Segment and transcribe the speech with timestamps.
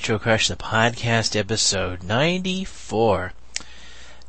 [0.00, 3.34] Retro Crush, the podcast, episode 94.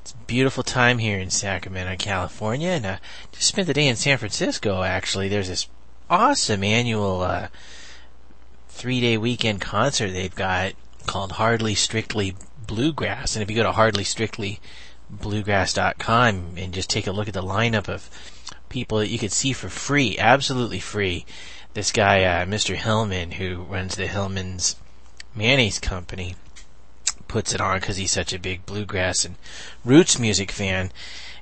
[0.02, 2.98] It's a beautiful time here in Sacramento, California, and uh,
[3.32, 5.30] just spent the day in San Francisco, actually.
[5.30, 5.70] There's this
[6.10, 7.48] awesome annual uh,
[8.68, 10.74] three-day weekend concert they've got
[11.06, 12.36] called Hardly Strictly
[12.68, 17.88] Bluegrass, and if you go to hardlystrictlybluegrass.com and just take a look at the lineup
[17.88, 18.10] of
[18.68, 21.26] people that you could see for free, absolutely free,
[21.76, 22.76] this guy, uh, Mr.
[22.76, 24.76] Hellman, who runs the Hellmann's
[25.36, 26.36] Mayonnaise Company,
[27.28, 29.36] puts it on because he's such a big bluegrass and
[29.86, 30.92] roots music fan.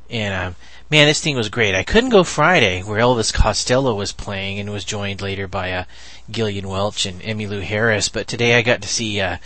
[0.10, 0.56] And um,
[0.90, 1.76] man, this thing was great.
[1.76, 5.84] I couldn't go Friday where Elvis Costello was playing and was joined later by uh,
[6.30, 8.10] Gillian Welch and Emmylou Harris.
[8.10, 9.38] But today I got to see uh,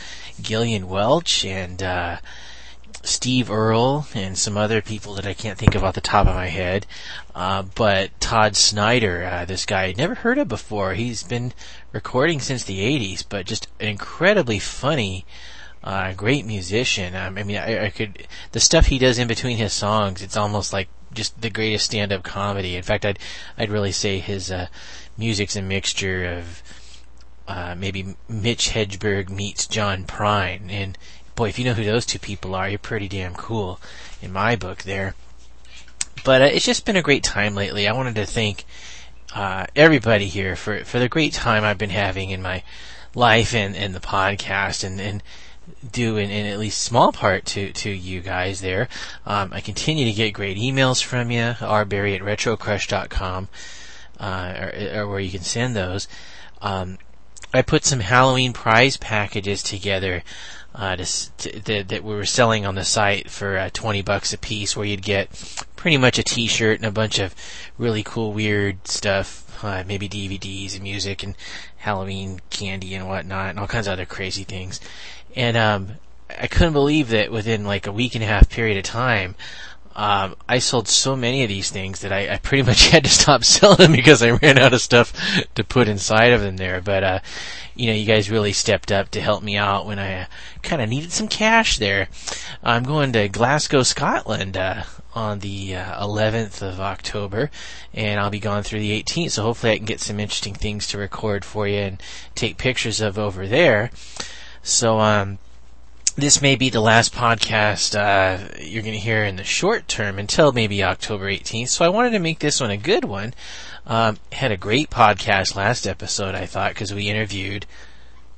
[0.42, 2.18] Gillian Welch and uh,
[3.04, 6.36] Steve Earle and some other people that I can't think of off the top of
[6.36, 6.86] my head.
[7.36, 10.94] Uh, but Todd Snider, uh, this guy I'd never heard of before.
[10.94, 11.54] He's been
[11.92, 15.26] recording since the 80s, but just an incredibly funny,
[15.84, 17.14] uh, great musician.
[17.14, 20.38] Um, I mean, I, I could, the stuff he does in between his songs, it's
[20.38, 22.78] almost like just the greatest stand-up comedy.
[22.78, 23.20] In fact, I'd,
[23.58, 24.68] I'd really say his, uh,
[25.18, 26.64] music's a mixture of,
[27.50, 30.98] uh, maybe Mitch Hedberg meets John Prine, and
[31.36, 33.80] boy, if you know who those two people are, you're pretty damn cool
[34.22, 35.16] in my book there.
[36.24, 37.88] But uh, it's just been a great time lately.
[37.88, 38.66] I wanted to thank
[39.36, 42.64] uh, everybody here for for the great time I've been having in my
[43.16, 45.24] life and, and the podcast and, and
[45.92, 48.90] due in, in at least small part to, to you guys there.
[49.26, 53.50] Um, I continue to get great emails from you, rberry at retrocrush.com,
[54.20, 56.08] uh, or, or where you can send those.
[56.62, 56.98] Um,
[57.54, 60.24] I put some Halloween prize packages together
[60.76, 61.06] uh, to,
[61.38, 64.76] to, that that we were selling on the site for uh, 20 bucks a piece,
[64.76, 65.30] where you'd get
[65.76, 67.36] pretty much a T-shirt and a bunch of
[67.78, 71.36] really cool, weird stuff, uh, maybe DVDs and music and
[71.78, 74.80] Halloween candy and whatnot, and all kinds of other crazy things.
[75.36, 75.90] And um,
[76.30, 79.36] I couldn't believe that within like a week and a half period of time,
[79.96, 83.10] um, I sold so many of these things that I, I, pretty much had to
[83.10, 85.14] stop selling them because I ran out of stuff
[85.56, 86.82] to put inside of them there.
[86.82, 87.20] But uh,
[87.76, 90.26] you know, you guys really stepped up to help me out when I uh,
[90.62, 92.08] kind of needed some cash there.
[92.64, 94.58] I'm going to Glasgow, Scotland.
[94.58, 94.84] Uh,
[95.16, 97.52] on the uh, 11th of October,
[97.94, 99.32] and I'll be gone through the 18th.
[99.32, 102.04] So hopefully, I can get some interesting things to record for you and
[102.36, 103.92] take pictures of over there.
[104.64, 105.38] So, um,
[106.16, 110.20] this may be the last podcast uh, you're going to hear in the short term
[110.20, 111.70] until maybe October 18th.
[111.70, 113.34] So I wanted to make this one a good one.
[113.88, 117.66] Um, had a great podcast last episode, I thought, because we interviewed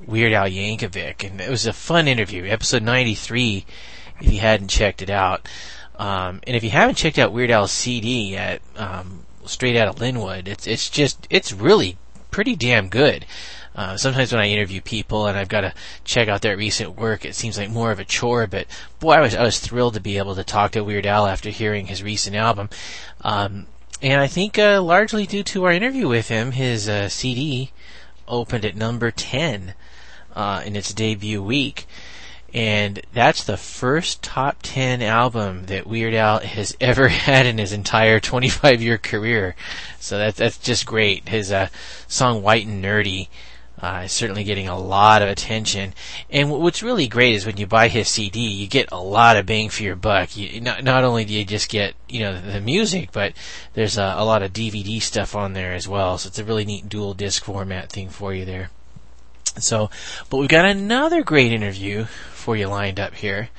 [0.06, 2.46] Weird Al Yankovic, and it was a fun interview.
[2.46, 3.66] Episode 93,
[4.22, 5.48] if you hadn't checked it out.
[5.98, 9.96] Um, and if you haven't checked out Weird Al's CD yet, um, straight out of
[9.96, 11.98] Lynwood, it's it's just it's really
[12.32, 13.26] pretty damn good.
[13.76, 15.74] Uh, sometimes when I interview people and I've got to
[16.06, 18.48] check out their recent work, it seems like more of a chore.
[18.48, 18.68] But
[19.00, 21.50] boy, I was I was thrilled to be able to talk to Weird Al after
[21.50, 22.70] hearing his recent album.
[23.22, 23.68] Um,
[24.02, 27.72] and I think uh, largely due to our interview with him, his uh, CD
[28.28, 29.74] opened at number ten
[30.36, 31.86] uh, in its debut week.
[32.54, 37.74] And that's the first top 10 album that Weird Al has ever had in his
[37.74, 39.58] entire 25 year career.
[40.00, 41.28] So that's, that's just great.
[41.28, 41.68] His, uh,
[42.08, 43.28] song White and Nerdy
[43.82, 45.94] uh, certainly getting a lot of attention.
[46.30, 49.46] And what's really great is when you buy his CD, you get a lot of
[49.46, 50.36] bang for your buck.
[50.38, 53.34] You, not, not only do you just get you know the, music, but
[53.74, 56.18] there's a, a, lot of DVD stuff on there as well.
[56.18, 58.70] So it's a really neat dual disc format thing for you there.
[59.60, 59.90] So,
[60.30, 63.50] but we've got another great interview for you lined up here.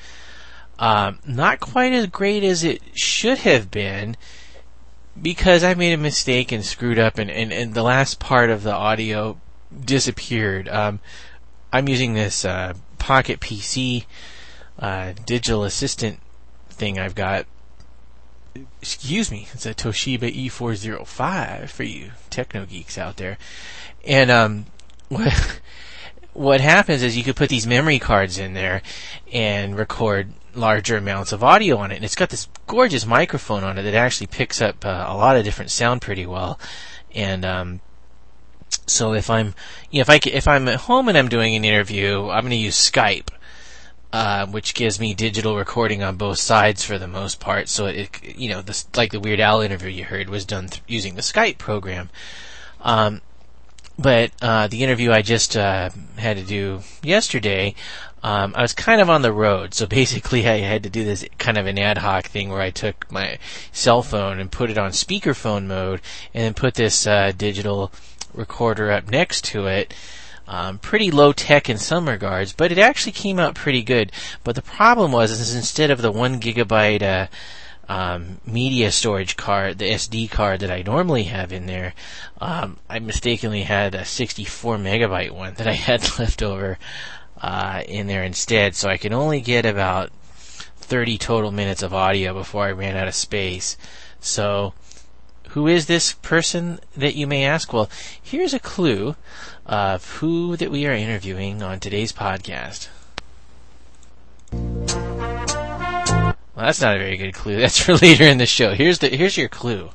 [0.79, 4.15] Um, not quite as great as it should have been
[5.19, 8.63] because I made a mistake and screwed up, and, and, and the last part of
[8.63, 9.39] the audio
[9.83, 10.69] disappeared.
[10.69, 10.99] Um,
[11.71, 14.05] I'm using this uh, Pocket PC
[14.79, 16.19] uh, digital assistant
[16.69, 17.45] thing I've got.
[18.81, 23.37] Excuse me, it's a Toshiba E405 for you techno geeks out there.
[24.05, 24.65] And um,
[25.09, 25.61] what
[26.33, 28.83] what happens is you could put these memory cards in there
[29.33, 31.95] and record larger amounts of audio on it.
[31.95, 35.35] And it's got this gorgeous microphone on it that actually picks up uh, a lot
[35.35, 36.59] of different sound pretty well.
[37.13, 37.81] And um,
[38.87, 39.53] so if I'm,
[39.91, 42.51] you know, if I if I'm at home and I'm doing an interview, I'm going
[42.51, 43.29] to use Skype,
[44.13, 47.67] uh, which gives me digital recording on both sides for the most part.
[47.69, 50.83] So it, you know, this like the Weird Al interview you heard was done th-
[50.87, 52.09] using the Skype program.
[52.81, 53.21] Um,
[53.99, 57.73] but uh, the interview I just uh, had to do yesterday,
[58.23, 61.25] um, I was kind of on the road, so basically I had to do this
[61.37, 63.37] kind of an ad hoc thing where I took my
[63.71, 66.01] cell phone and put it on speakerphone mode,
[66.33, 67.91] and then put this uh, digital
[68.37, 69.93] recorder up next to it
[70.49, 74.13] Um, pretty low tech in some regards, but it actually came out pretty good.
[74.45, 77.27] But the problem was, is instead of the one gigabyte uh,
[77.89, 81.93] um, media storage card, the SD card that I normally have in there,
[82.39, 86.77] um, I mistakenly had a 64 megabyte one that I had left over
[87.41, 88.73] uh, in there instead.
[88.75, 90.11] So I could only get about
[90.77, 93.77] 30 total minutes of audio before I ran out of space.
[94.21, 94.73] So,
[95.57, 97.73] who is this person that you may ask?
[97.73, 97.89] Well,
[98.21, 99.15] here's a clue
[99.65, 102.89] of who that we are interviewing on today's podcast.
[104.51, 107.55] Well, that's not a very good clue.
[107.59, 108.75] That's for later in the show.
[108.75, 109.89] Here's the here's your clue.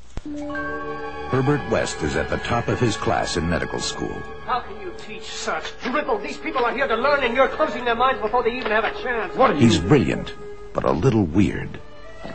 [1.30, 4.20] Herbert West is at the top of his class in medical school.
[4.44, 6.18] How can you teach such dribble?
[6.18, 8.82] These people are here to learn, and you're closing their minds before they even have
[8.84, 9.36] a chance.
[9.36, 10.34] What are He's brilliant,
[10.72, 11.78] but a little weird.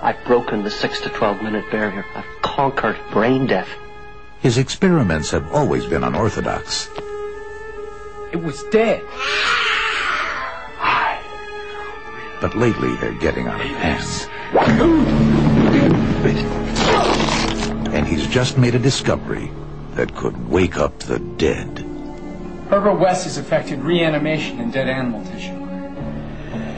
[0.01, 2.05] I've broken the 6 to 12 minute barrier.
[2.15, 3.69] I've conquered brain death.
[4.39, 6.89] His experiments have always been unorthodox.
[8.31, 9.03] It was dead.
[12.41, 14.27] But lately they're getting out of hand.
[17.93, 19.51] And he's just made a discovery
[19.91, 21.85] that could wake up the dead.
[22.71, 25.53] Herbert West has affected reanimation in dead animal tissue.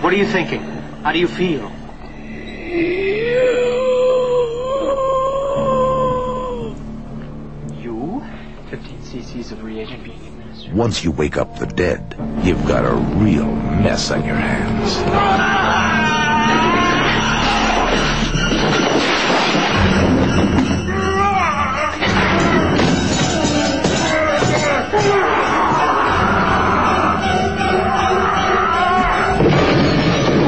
[0.02, 0.60] What are you thinking?
[1.04, 1.72] How do you feel?
[9.44, 10.74] 15 of reagent being administered.
[10.74, 14.96] Once you wake up the dead, you've got a real mess on your hands.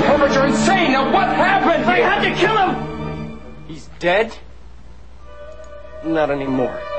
[0.05, 0.91] Herbert, you're insane!
[0.91, 1.85] Now what happened?
[1.85, 3.39] I had to kill him!
[3.67, 4.33] He's dead?
[6.03, 6.90] Not anymore.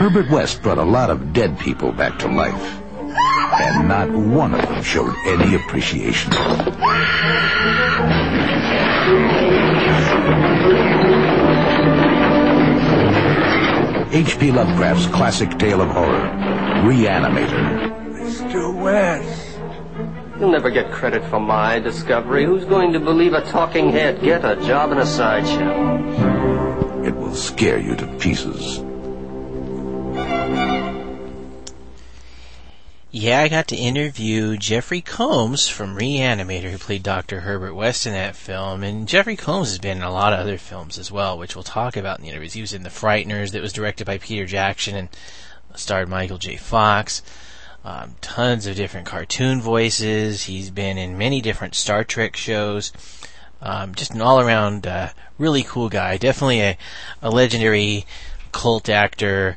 [0.00, 2.80] Herbert West brought a lot of dead people back to life.
[3.60, 6.32] And not one of them showed any appreciation.
[14.12, 14.50] H.P.
[14.50, 16.28] Lovecraft's classic tale of horror,
[16.82, 17.92] Reanimator.
[18.14, 18.82] Mr.
[18.82, 19.58] West.
[20.40, 22.46] You'll never get credit for my discovery.
[22.46, 24.22] Who's going to believe a talking head?
[24.22, 26.29] Get a job in a sideshow.
[27.30, 28.78] Will scare you to pieces.
[33.12, 37.42] Yeah, I got to interview Jeffrey Combs from Reanimator, who played Dr.
[37.42, 38.82] Herbert West in that film.
[38.82, 41.62] And Jeffrey Combs has been in a lot of other films as well, which we'll
[41.62, 42.54] talk about in the interviews.
[42.54, 45.08] He was in The Frighteners, that was directed by Peter Jackson and
[45.76, 46.56] starred Michael J.
[46.56, 47.22] Fox.
[47.84, 50.46] Um, tons of different cartoon voices.
[50.46, 52.92] He's been in many different Star Trek shows.
[53.62, 55.10] Um, just an all-around uh,
[55.40, 56.18] really cool guy.
[56.18, 56.78] Definitely a,
[57.22, 58.04] a legendary
[58.52, 59.56] cult actor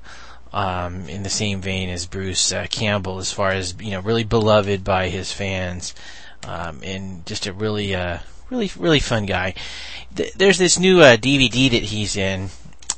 [0.54, 4.24] um, in the same vein as Bruce uh, Campbell, as far as you know, really
[4.24, 5.94] beloved by his fans,
[6.48, 9.56] um, and just a really, uh, really, really fun guy.
[10.16, 12.50] Th- there's this new uh, DVD that he's in.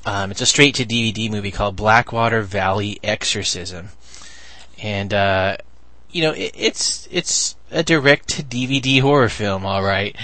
[0.05, 3.89] Um, it's a straight to DVD movie called Blackwater Valley Exorcism,
[4.81, 5.57] and uh,
[6.11, 10.15] you know it, it's it's a direct to DVD horror film, all right.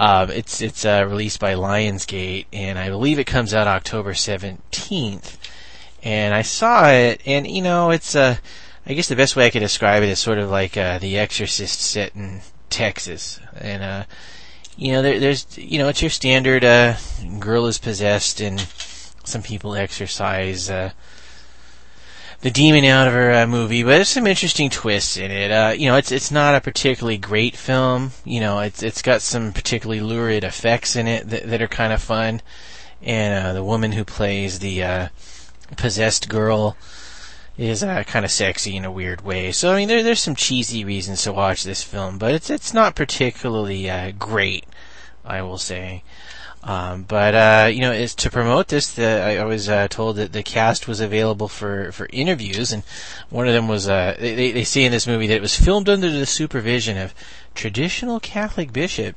[0.00, 5.36] Um, it's it's uh, released by Lionsgate, and I believe it comes out October seventeenth.
[6.02, 8.38] And I saw it, and you know, it's uh,
[8.86, 11.18] I guess the best way I could describe it is sort of like uh, The
[11.18, 12.40] Exorcist set in
[12.70, 14.04] Texas, and uh,
[14.74, 16.96] you know, there, there's you know, it's your standard uh,
[17.38, 18.58] girl is possessed, and
[19.24, 20.92] some people exorcise uh,
[22.42, 25.50] the demon out of her uh, movie, but there's some interesting twists in it.
[25.50, 28.12] Uh, you know, it's it's not a particularly great film.
[28.24, 31.92] You know, it's it's got some particularly lurid effects in it that, that are kind
[31.92, 32.40] of fun,
[33.02, 35.08] and uh, the woman who plays the uh,
[35.76, 36.76] possessed girl
[37.58, 39.52] is uh, kind of sexy in a weird way.
[39.52, 42.72] So I mean, there, there's some cheesy reasons to watch this film, but it's it's
[42.72, 44.64] not particularly uh, great,
[45.26, 46.04] I will say.
[46.62, 50.16] Um, but uh, you know, is to promote this, the, I, I was uh, told
[50.16, 52.82] that the cast was available for, for interviews, and
[53.30, 55.88] one of them was uh, they they say in this movie that it was filmed
[55.88, 57.14] under the supervision of
[57.54, 59.16] traditional Catholic bishop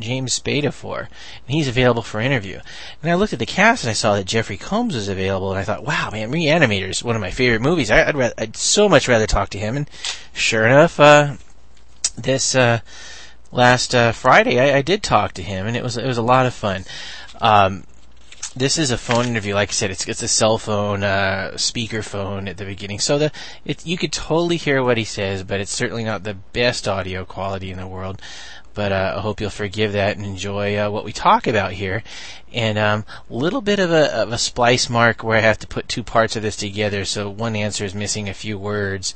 [0.00, 1.00] James Spadafor,
[1.46, 2.60] and he's available for interview.
[3.02, 5.58] And I looked at the cast and I saw that Jeffrey Combs was available, and
[5.58, 7.90] I thought, wow, man, Reanimator is one of my favorite movies.
[7.90, 9.76] I, I'd, rather, I'd so much rather talk to him.
[9.76, 9.90] And
[10.32, 11.36] sure enough, uh,
[12.16, 12.80] this uh,
[13.52, 16.22] last uh, Friday, I, I did talk to him, and it was it was a
[16.22, 16.84] lot of fun.
[17.40, 17.84] Um,
[18.54, 19.54] this is a phone interview.
[19.54, 23.18] Like I said, it's it's a cell phone, uh, speaker phone at the beginning, so
[23.18, 23.32] the
[23.64, 27.24] it you could totally hear what he says, but it's certainly not the best audio
[27.24, 28.20] quality in the world.
[28.74, 32.02] but uh, I hope you'll forgive that and enjoy uh, what we talk about here.
[32.52, 35.66] And a um, little bit of a, of a splice mark where I have to
[35.66, 39.14] put two parts of this together, so one answer is missing a few words.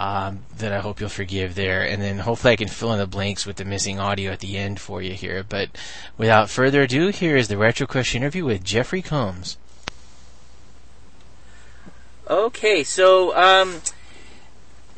[0.00, 3.06] Um, that I hope you'll forgive there, and then hopefully I can fill in the
[3.06, 5.44] blanks with the missing audio at the end for you here.
[5.46, 5.68] But
[6.16, 9.58] without further ado, here is the Retro Crush interview with Jeffrey Combs.
[12.30, 13.82] Okay, so um,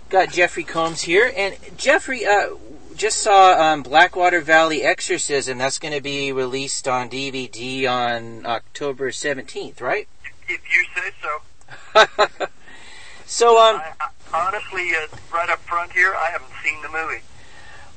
[0.09, 2.51] got Jeffrey Combs here, and Jeffrey, uh,
[2.95, 5.59] just saw um, Blackwater Valley Exorcism.
[5.59, 10.07] That's going to be released on DVD on October seventeenth, right?
[10.49, 12.47] If you say so.
[13.27, 17.23] so, um, I, I, honestly, uh, right up front here, I haven't seen the movie.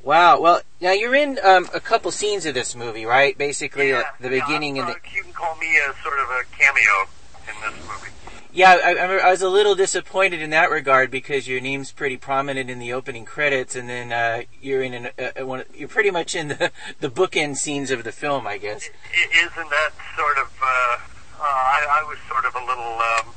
[0.03, 0.39] Wow.
[0.39, 3.35] Well, now you're in um, a couple scenes of this movie, right?
[3.37, 4.99] Basically, yeah, uh, the yeah, beginning and uh, the.
[5.15, 7.07] You can call me a sort of a cameo
[7.47, 8.11] in this movie.
[8.53, 12.15] Yeah, I, I, I, was a little disappointed in that regard because your name's pretty
[12.15, 16.09] prominent in the opening credits, and then uh, you're in an, uh, one, you're pretty
[16.09, 18.85] much in the the bookend scenes of the film, I guess.
[18.85, 20.53] is not that sort of?
[20.61, 20.97] Uh,
[21.37, 23.33] uh, I, I was sort of a little, um,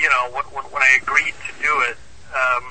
[0.00, 1.98] you know, when, when I agreed to do it,
[2.32, 2.64] um,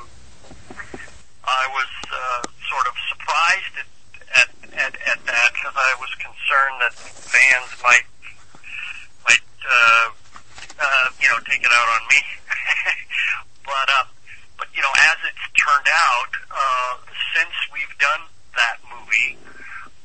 [1.43, 3.89] I was uh, sort of surprised at
[4.33, 8.07] at, at, at that because I was concerned that fans might
[9.27, 9.45] might.
[9.61, 10.09] Uh,
[10.79, 12.19] uh, you know, take it out on me.
[13.67, 14.05] but, uh,
[14.57, 16.93] but you know, as it's turned out, uh,
[17.35, 18.27] since we've done
[18.57, 19.37] that movie,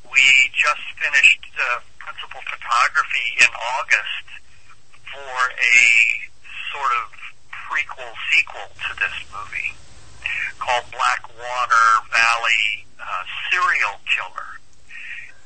[0.07, 0.23] we
[0.53, 4.27] just finished uh, principal photography in August
[5.09, 6.28] for a
[6.71, 7.07] sort of
[7.69, 9.73] prequel sequel to this movie
[10.57, 14.49] called Blackwater Valley uh, Serial Killer.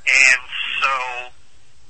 [0.04, 0.42] And
[0.82, 0.94] so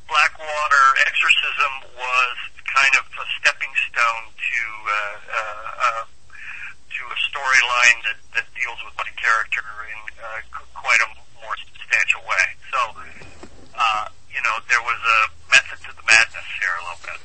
[0.07, 2.35] Blackwater Exorcism was
[2.69, 8.77] kind of a stepping stone to uh, uh, uh, to a storyline that, that deals
[8.85, 10.41] with my character in uh,
[10.77, 11.09] quite a
[11.41, 12.45] more substantial way.
[12.69, 12.79] So,
[13.73, 17.19] uh, you know, there was a method to the madness here a little bit,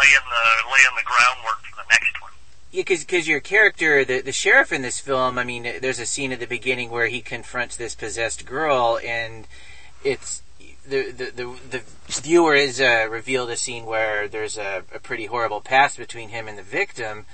[0.00, 2.32] laying the laying the groundwork for the next one.
[2.72, 6.32] Yeah, because your character, the the sheriff in this film, I mean, there's a scene
[6.32, 9.46] at the beginning where he confronts this possessed girl, and
[10.04, 10.42] it's
[10.86, 11.82] the the the, the
[12.20, 16.48] viewer is uh, revealed a scene where there's a, a pretty horrible past between him
[16.48, 17.26] and the victim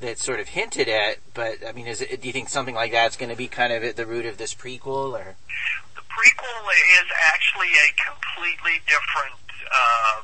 [0.00, 1.18] that's sort of hinted at.
[1.34, 3.72] But I mean, is it, do you think something like that's going to be kind
[3.72, 5.36] of at the root of this prequel, or?
[5.94, 6.68] The prequel
[7.00, 10.22] is actually a completely different uh,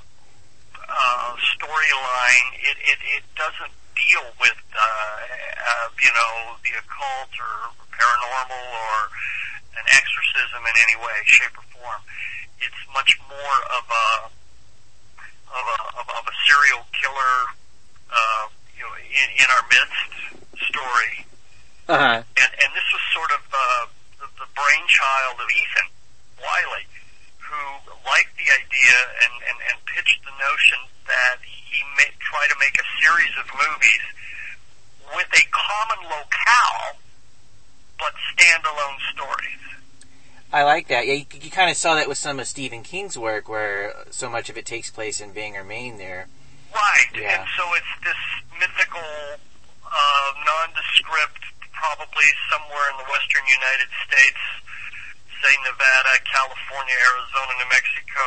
[0.89, 2.49] uh, storyline.
[2.61, 8.97] It, it it doesn't deal with uh, uh, you know the occult or paranormal or
[9.75, 12.03] an exorcism in any way, shape, or form
[12.65, 14.07] it's much more of a
[15.53, 17.37] of a of, of a serial killer,
[18.11, 20.09] uh, you know, in, in our midst
[20.65, 21.15] story.
[21.89, 22.25] Uh-huh.
[22.25, 23.85] And and this was sort of uh,
[24.25, 25.89] the, the brainchild of Ethan
[26.41, 26.85] Wiley,
[27.55, 32.57] who liked the idea and, and, and pitched the notion that he may try to
[32.59, 34.05] make a series of movies
[35.15, 36.99] with a common locale,
[37.99, 39.63] but standalone stories.
[40.53, 41.07] I like that.
[41.07, 44.31] Yeah, you, you kind of saw that with some of Stephen King's work, where so
[44.31, 45.99] much of it takes place in Bangor, Maine.
[45.99, 46.29] There,
[46.75, 47.11] right?
[47.15, 47.43] Yeah.
[47.43, 48.23] And so it's this
[48.59, 49.03] mythical,
[49.83, 51.43] uh, nondescript,
[51.75, 54.43] probably somewhere in the western United States,
[55.45, 58.25] say Nevada, California, Arizona, New Mexico.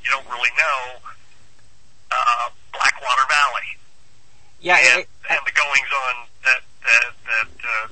[0.00, 1.04] You don't really know
[2.08, 3.68] uh, Blackwater Valley.
[4.64, 6.14] Yeah, and, it, and the goings on
[6.48, 7.86] that that that uh,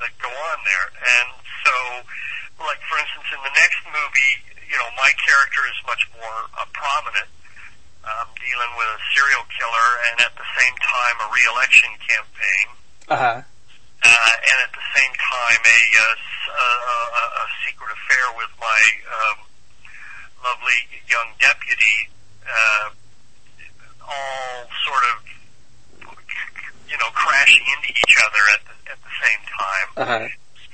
[0.00, 1.28] that go on there, and
[1.60, 1.74] so
[2.64, 4.32] like for instance in the next movie,
[4.64, 7.28] you know, my character is much more uh, prominent,
[8.08, 12.66] um, dealing with a serial killer and at the same time a re-election campaign.
[13.12, 13.44] Uh-huh.
[13.44, 13.55] Uh,
[14.06, 16.14] and at the same time a, uh,
[16.56, 19.38] a, a secret affair with my um,
[20.44, 20.78] lovely
[21.10, 21.96] young deputy,
[22.46, 22.86] uh,
[24.06, 24.54] all
[24.86, 25.16] sort of,
[26.86, 29.88] you know, crashing into each other at the, at the same time.
[29.96, 30.26] Uh-huh.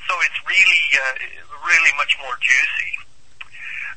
[0.08, 1.16] So it's really, uh,
[1.64, 2.92] really much more juicy,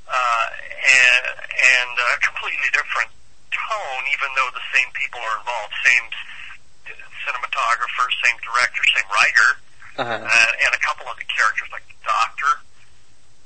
[0.08, 3.12] uh, and, and a completely different
[3.51, 6.08] tone, even though the same people are involved, same
[7.25, 9.50] cinematographer, same director, same writer,
[9.98, 10.20] uh-huh.
[10.25, 12.51] uh, and a couple of the characters like the doctor.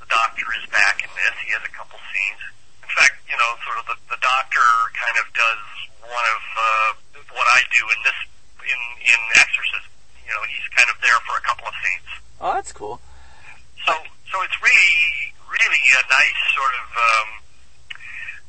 [0.04, 1.34] The doctor is back in this.
[1.46, 2.42] He has a couple scenes.
[2.84, 4.66] In fact, you know, sort of the, the doctor
[4.98, 5.64] kind of does
[6.04, 6.90] one of uh,
[7.32, 8.20] what I do in this
[8.66, 9.92] in in Exorcism.
[10.26, 12.10] You know, he's kind of there for a couple of scenes.
[12.42, 13.02] Oh, that's cool.
[13.86, 13.94] So,
[14.30, 17.30] so it's really, really a nice sort of um,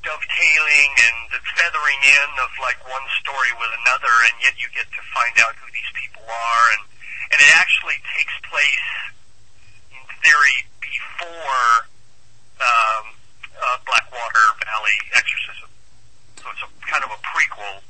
[0.03, 4.89] dovetailing and the feathering in of like one story with another, and yet you get
[4.89, 6.83] to find out who these people are, and
[7.33, 8.89] and it actually takes place
[9.93, 11.91] in theory before
[12.59, 13.05] um,
[13.55, 15.71] uh, Blackwater Valley Exorcism.
[16.41, 17.85] So it's a kind of a prequel.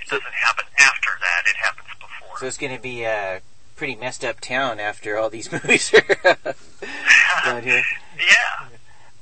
[0.00, 2.38] It doesn't happen after that; it happens before.
[2.38, 3.40] So it's going to be a
[3.80, 6.04] pretty messed up town after all these movies are
[7.44, 7.82] done here.
[8.20, 8.68] Yeah,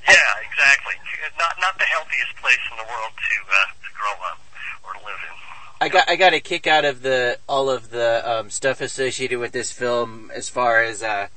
[0.09, 0.95] yeah, exactly.
[1.39, 4.41] Not not the healthiest place in the world to uh, to grow up
[4.83, 5.35] or to live in.
[5.81, 9.39] I got I got a kick out of the all of the um, stuff associated
[9.39, 11.29] with this film, as far as uh,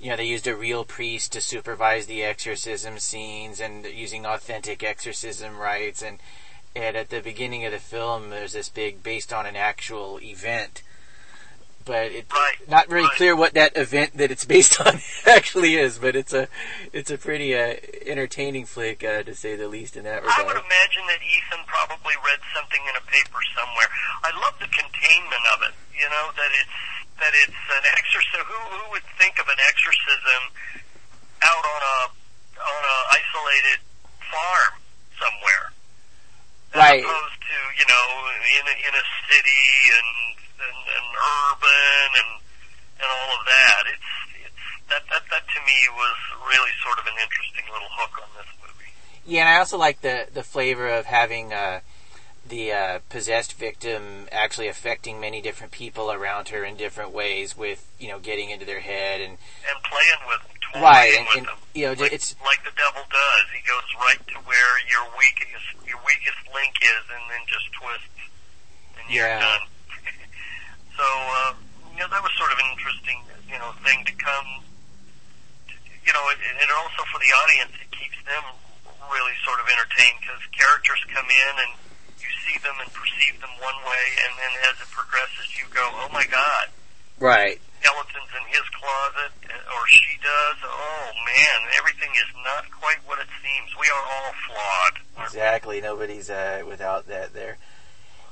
[0.00, 4.82] you know, they used a real priest to supervise the exorcism scenes and using authentic
[4.82, 6.18] exorcism rites, and
[6.74, 10.82] and at the beginning of the film, there's this big based on an actual event
[11.86, 13.12] but it's Right, not very right.
[13.16, 15.98] clear what that event that it's based on actually is.
[15.98, 16.48] But it's a
[16.92, 20.34] it's a pretty uh, entertaining flick, uh, to say the least, in that regard.
[20.38, 23.88] I would imagine that Ethan probably read something in a paper somewhere.
[24.26, 25.74] I love the containment of it.
[25.96, 26.76] You know that it's
[27.22, 28.44] that it's an exorcism.
[28.50, 30.42] Who who would think of an exorcism
[31.46, 31.98] out on a
[32.60, 33.78] on a isolated
[34.26, 34.74] farm
[35.16, 35.64] somewhere,
[36.74, 37.00] as Right.
[37.04, 38.06] opposed to you know
[38.58, 40.12] in a, in a city and,
[40.60, 42.30] and and urban and
[43.00, 43.82] and all of that.
[43.92, 44.10] It's
[44.46, 46.16] it's that that that to me was
[46.48, 48.92] really sort of an interesting little hook on this movie.
[49.24, 51.80] Yeah, and I also like the the flavor of having uh,
[52.48, 57.86] the uh, possessed victim actually affecting many different people around her in different ways, with
[57.98, 59.32] you know getting into their head and
[59.66, 60.40] and playing with
[60.72, 61.56] them, right, and, and them.
[61.74, 63.44] you know like, it's like the devil does.
[63.54, 68.22] He goes right to where your weakest your weakest link is, and then just twists,
[69.02, 69.40] and you're Yeah.
[69.40, 69.66] done.
[70.96, 71.52] So uh,
[71.92, 74.64] you know that was sort of an interesting you know thing to come.
[75.68, 78.44] To, you know, and and also for the audience, it keeps them
[79.12, 81.72] really sort of entertained because characters come in and
[82.18, 85.84] you see them and perceive them one way, and then as it progresses, you go,
[86.00, 86.72] "Oh my God,
[87.20, 87.60] right.
[87.78, 90.58] skeletons in his closet, or she does.
[90.64, 93.70] Oh man, everything is not quite what it seems.
[93.78, 94.96] We are all flawed.
[95.26, 95.80] Exactly.
[95.80, 97.58] Nobody's uh, without that there.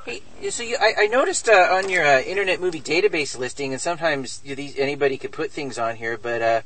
[0.05, 3.81] Hey, so you, I, I noticed uh, on your uh, Internet Movie Database listing, and
[3.81, 6.61] sometimes you, these, anybody could put things on here, but uh,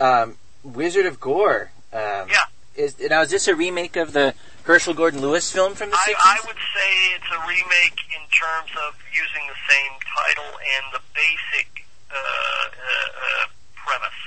[0.00, 1.72] um, Wizard of Gore.
[1.92, 2.44] Um, Yeah.
[2.76, 6.14] Is now is this a remake of the Herschell Gordon Lewis film from the I,
[6.14, 6.22] 60s?
[6.24, 11.02] I would say it's a remake in terms of using the same title and the
[11.12, 14.20] basic uh, uh, uh, premise.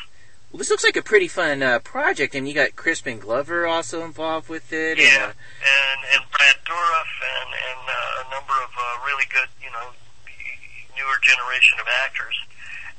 [0.53, 4.05] Well, this looks like a pretty fun uh, project, and you got Crispin Glover also
[4.05, 5.01] involved with it.
[5.01, 9.25] Yeah, And, uh, and and Brad Dourif and and uh, a number of uh, really
[9.33, 9.89] good, you know,
[10.93, 12.37] newer generation of actors,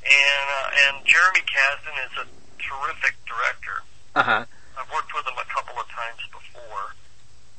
[0.02, 2.26] and uh, and Jeremy Kasten is a
[2.58, 3.86] terrific director.
[4.18, 4.44] uh huh.
[4.74, 6.98] I've worked with him a couple of times before,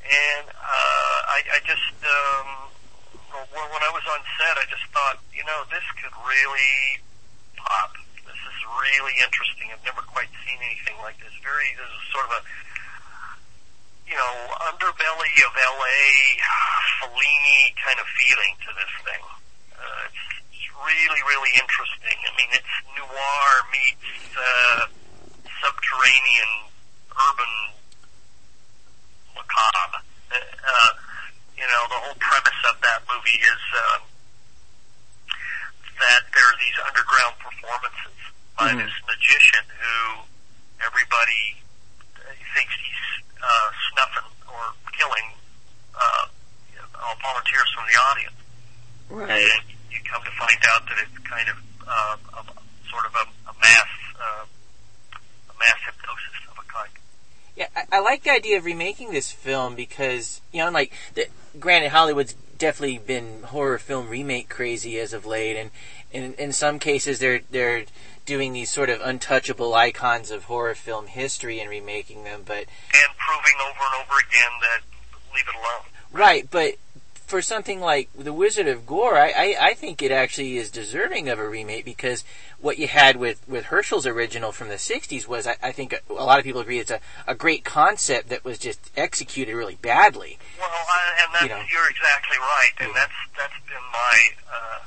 [0.03, 2.67] and uh, I, I just um,
[3.31, 6.99] when I was on set, I just thought, you know, this could really
[7.55, 7.95] pop.
[8.45, 9.73] Is really interesting.
[9.73, 11.33] I've never quite seen anything like this.
[11.41, 12.41] Very, this is sort of a
[14.05, 14.33] you know
[14.69, 16.05] underbelly of L.A.
[17.01, 19.23] Fellini kind of feeling to this thing.
[19.73, 22.17] Uh, it's, it's really, really interesting.
[22.21, 24.93] I mean, it's noir meets uh,
[25.65, 26.69] subterranean
[27.17, 27.53] urban
[29.33, 30.05] macabre.
[30.29, 30.91] Uh, uh,
[31.57, 34.01] you know, the whole premise of that movie is um,
[35.97, 38.14] that there are these underground performances
[38.57, 38.85] by Mhm.
[38.85, 40.23] this magician who
[40.85, 41.57] everybody
[42.17, 45.33] uh, thinks he's uh, snuffing or killing
[45.95, 46.27] uh,
[47.01, 48.35] all volunteers from the audience.
[49.09, 49.29] Right.
[49.41, 52.43] And you come to find out that it's kind of uh, a,
[52.89, 53.87] sort of a, a mass
[54.19, 54.45] uh,
[55.49, 56.91] a mass hypnosis of a kind.
[57.55, 61.27] Yeah, I, I like the idea of remaking this film because you know, like, the,
[61.59, 65.71] granted, Hollywood's definitely been horror film remake crazy as of late, and
[66.11, 67.85] in in some cases they're they're
[68.25, 72.57] doing these sort of untouchable icons of horror film history and remaking them, but
[72.93, 74.79] and proving over and over again that
[75.33, 75.85] leave it alone.
[76.11, 76.75] right, but.
[77.27, 81.27] For something like The Wizard of Gore, I, I, I think it actually is deserving
[81.27, 82.23] of a remake because
[82.59, 86.13] what you had with, with Herschell's original from the 60s was, I, I think a
[86.13, 90.37] lot of people agree, it's a, a great concept that was just executed really badly.
[90.59, 91.63] Well, I, and that's You know.
[91.73, 92.93] you're exactly right, and Yeah.
[92.93, 94.79] that's that's been my uh,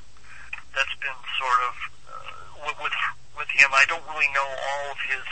[0.76, 1.74] that's been sort of
[2.06, 2.92] uh, with, with
[3.38, 3.70] with him.
[3.72, 5.24] I don't really know all of his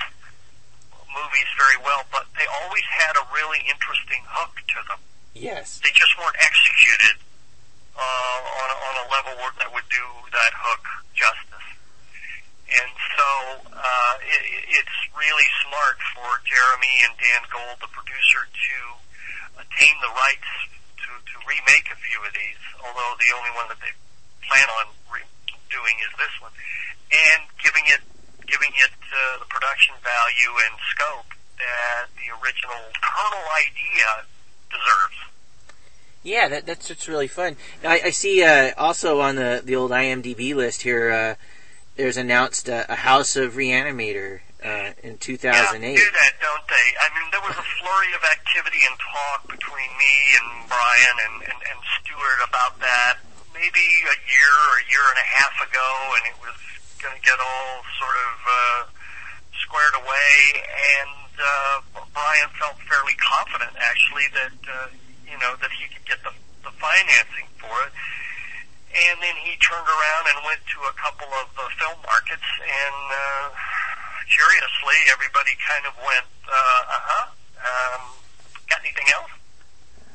[1.10, 5.00] movies very well, but they always had a really interesting hook to them.
[5.34, 5.82] Yes.
[5.84, 7.20] They just weren't executed
[7.92, 11.68] uh, on a, on a level where that would do that hook justice.
[12.66, 13.28] And so
[13.72, 18.76] uh, it, it's really smart for Jeremy and Dan Gold, the producer, to
[19.62, 20.50] attain the rights
[21.04, 23.94] to, to remake a few of these, although the only one that they
[24.44, 25.30] plan on re-
[25.70, 26.52] doing is this one,
[27.16, 28.00] and giving it
[28.46, 34.26] giving it uh, the production value and scope that the original kernel idea
[34.70, 35.18] deserves.
[36.22, 37.56] Yeah, that, that's what's really fun.
[37.82, 41.10] Now, I, I see uh, also on the the old IMDb list here.
[41.10, 41.34] Uh,
[41.96, 45.80] there's announced uh, a House of Reanimator uh, in 2008.
[45.80, 46.86] Yeah, do that, don't they?
[47.00, 51.36] I mean, there was a flurry of activity and talk between me and Brian and,
[51.48, 53.16] and, and Stuart about that
[53.56, 55.88] maybe a year or a year and a half ago,
[56.20, 56.56] and it was
[57.02, 58.80] going to get all sort of uh,
[59.62, 60.34] squared away.
[61.00, 61.76] And uh,
[62.12, 64.88] Brian felt fairly confident, actually, that uh,
[65.28, 66.32] you know that he could get the,
[66.64, 67.92] the financing for it.
[68.96, 73.00] And then he turned around and went to a couple of uh, film markets, and
[73.12, 73.46] uh,
[74.30, 77.26] curiously, everybody kind of went, uh uh huh.
[77.56, 78.02] Um,
[78.70, 79.32] got anything else?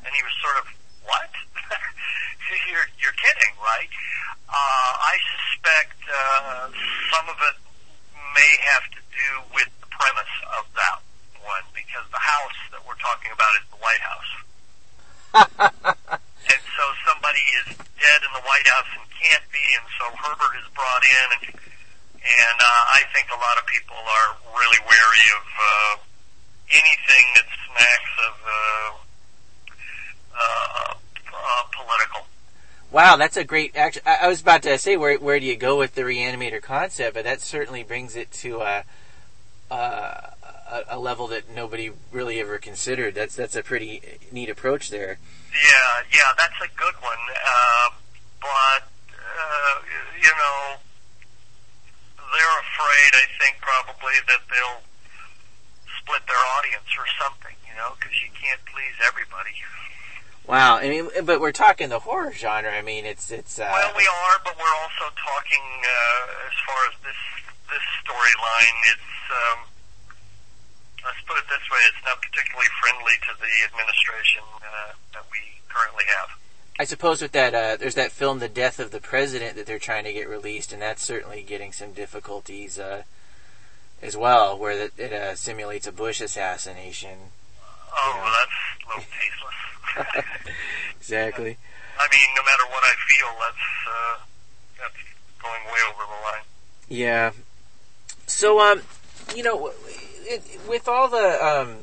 [0.04, 0.64] And he was sort of,
[1.04, 1.30] what?
[2.70, 3.90] you're, you're kidding, right?
[4.48, 6.68] Uh, I suspect uh,
[7.12, 7.56] some of it
[8.34, 11.00] may have to do with the premise of that
[11.40, 14.32] one, because the house that we're talking about is the White House.
[16.52, 20.54] and so somebody is dead in the White House and can't be, and so Herbert
[20.60, 21.44] is brought in, and
[22.22, 25.94] and uh, I think a lot of people are really wary of uh,
[26.70, 28.90] anything that smacks of uh,
[30.38, 30.92] uh,
[31.34, 32.22] uh, political.
[33.02, 33.74] Wow, that's a great.
[33.74, 36.62] Actually, I I was about to say where where do you go with the reanimator
[36.62, 38.84] concept, but that certainly brings it to a
[39.72, 40.34] a,
[40.86, 43.16] a, level that nobody really ever considered.
[43.16, 45.18] That's that's a pretty neat approach there.
[45.50, 47.18] Yeah, yeah, that's a good one.
[47.42, 47.90] Uh,
[48.38, 49.74] but uh,
[50.22, 50.78] you know,
[52.22, 53.10] they're afraid.
[53.18, 54.86] I think probably that they'll
[55.98, 57.56] split their audience or something.
[57.66, 59.58] You know, because you can't please everybody.
[60.46, 62.70] Wow, I mean, but we're talking the horror genre.
[62.70, 63.58] I mean, it's it's.
[63.58, 67.20] Uh, Well, we are, but we're also talking uh, as far as this
[67.70, 68.76] this storyline.
[68.90, 69.58] It's um,
[71.04, 75.38] let's put it this way: it's not particularly friendly to the administration uh, that we
[75.68, 76.28] currently have.
[76.78, 79.78] I suppose with that, uh, there's that film, The Death of the President, that they're
[79.78, 83.04] trying to get released, and that's certainly getting some difficulties uh,
[84.00, 87.18] as well, where it, it uh, simulates a Bush assassination.
[87.94, 90.48] Oh, well, that's a little tasteless.
[91.02, 91.56] Exactly.
[91.98, 94.18] I mean, no matter what I feel, that's uh,
[94.78, 94.94] that's
[95.42, 96.44] going way over the line.
[96.88, 97.32] Yeah.
[98.26, 98.82] So, um,
[99.34, 99.72] you know,
[100.22, 101.78] it, with all the um,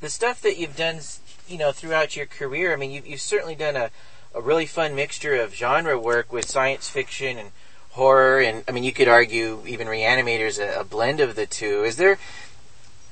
[0.00, 1.00] the stuff that you've done,
[1.48, 3.90] you know, throughout your career, I mean, you've, you've certainly done a,
[4.32, 7.50] a really fun mixture of genre work with science fiction and
[7.90, 11.82] horror, and I mean, you could argue even Reanimator's a, a blend of the two.
[11.82, 12.18] Is there?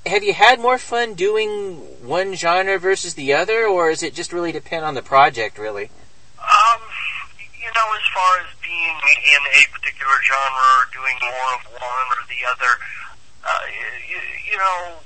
[0.07, 4.33] Have you had more fun doing one genre versus the other, or is it just
[4.33, 5.89] really depend on the project, really?
[6.37, 6.81] Um,
[7.57, 12.09] you know, as far as being in a particular genre or doing more of one
[12.13, 12.73] or the other,
[13.49, 13.65] uh,
[14.05, 14.21] you,
[14.53, 15.01] you know,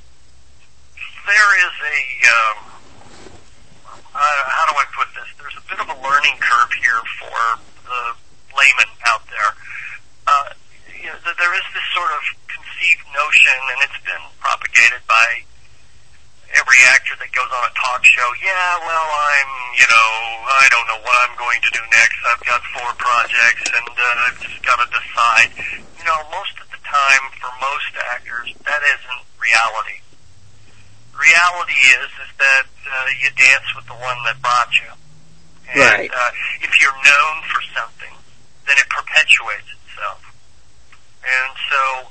[1.31, 1.99] there is a,
[2.35, 2.59] um,
[4.19, 5.31] uh, how do I put this?
[5.39, 7.39] There's a bit of a learning curve here for
[7.87, 8.01] the
[8.51, 9.51] layman out there.
[10.27, 10.59] Uh,
[10.91, 12.23] you know, there is this sort of
[12.79, 15.43] conceived notion, and it's been propagated by
[16.55, 20.11] every actor that goes on a talk show, yeah, well, I'm, you know,
[20.47, 22.17] I don't know what I'm going to do next.
[22.31, 25.51] I've got four projects and uh, I've just got to decide.
[25.99, 30.01] You know, most of the time, for most actors, that isn't reality.
[31.13, 34.91] Reality is, is that uh, you dance with the one that brought you.
[35.69, 36.09] And Right.
[36.09, 36.31] uh,
[36.65, 38.15] if you're known for something,
[38.65, 40.25] then it perpetuates itself.
[41.21, 42.09] And so,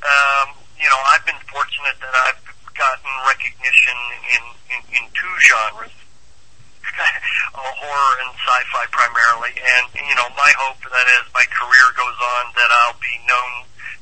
[0.00, 2.40] um, you know, I've been fortunate that I've
[2.72, 3.98] gotten recognition
[4.32, 5.92] in, in, in two genres,
[7.52, 9.52] uh, horror and sci-fi primarily.
[9.60, 13.52] And, you know, my hope that as my career goes on that I'll be known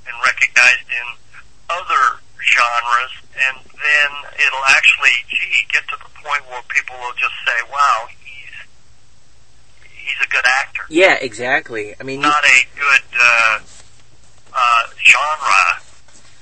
[0.07, 1.07] and recognized in
[1.67, 7.35] other genres and then it'll actually, gee, get to the point where people will just
[7.43, 8.55] say, wow, he's,
[9.91, 11.99] he's a good actor Yeah, exactly.
[11.99, 13.59] I mean, you, not a good uh,
[14.55, 15.83] uh, genre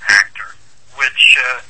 [0.09, 0.55] actor,
[0.97, 1.61] which uh,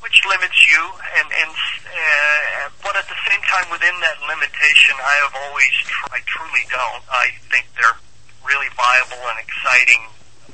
[0.00, 0.82] which limits you,
[1.18, 6.12] and and uh, but at the same time, within that limitation, I have always, tr-
[6.12, 7.04] I truly don't.
[7.10, 7.98] I think they're
[8.46, 10.02] really viable and exciting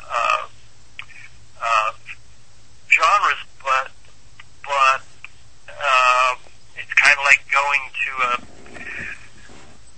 [0.00, 0.48] uh,
[2.94, 3.90] genres, but
[4.62, 5.00] but
[5.68, 6.30] uh,
[6.76, 8.34] it's kind of like going to a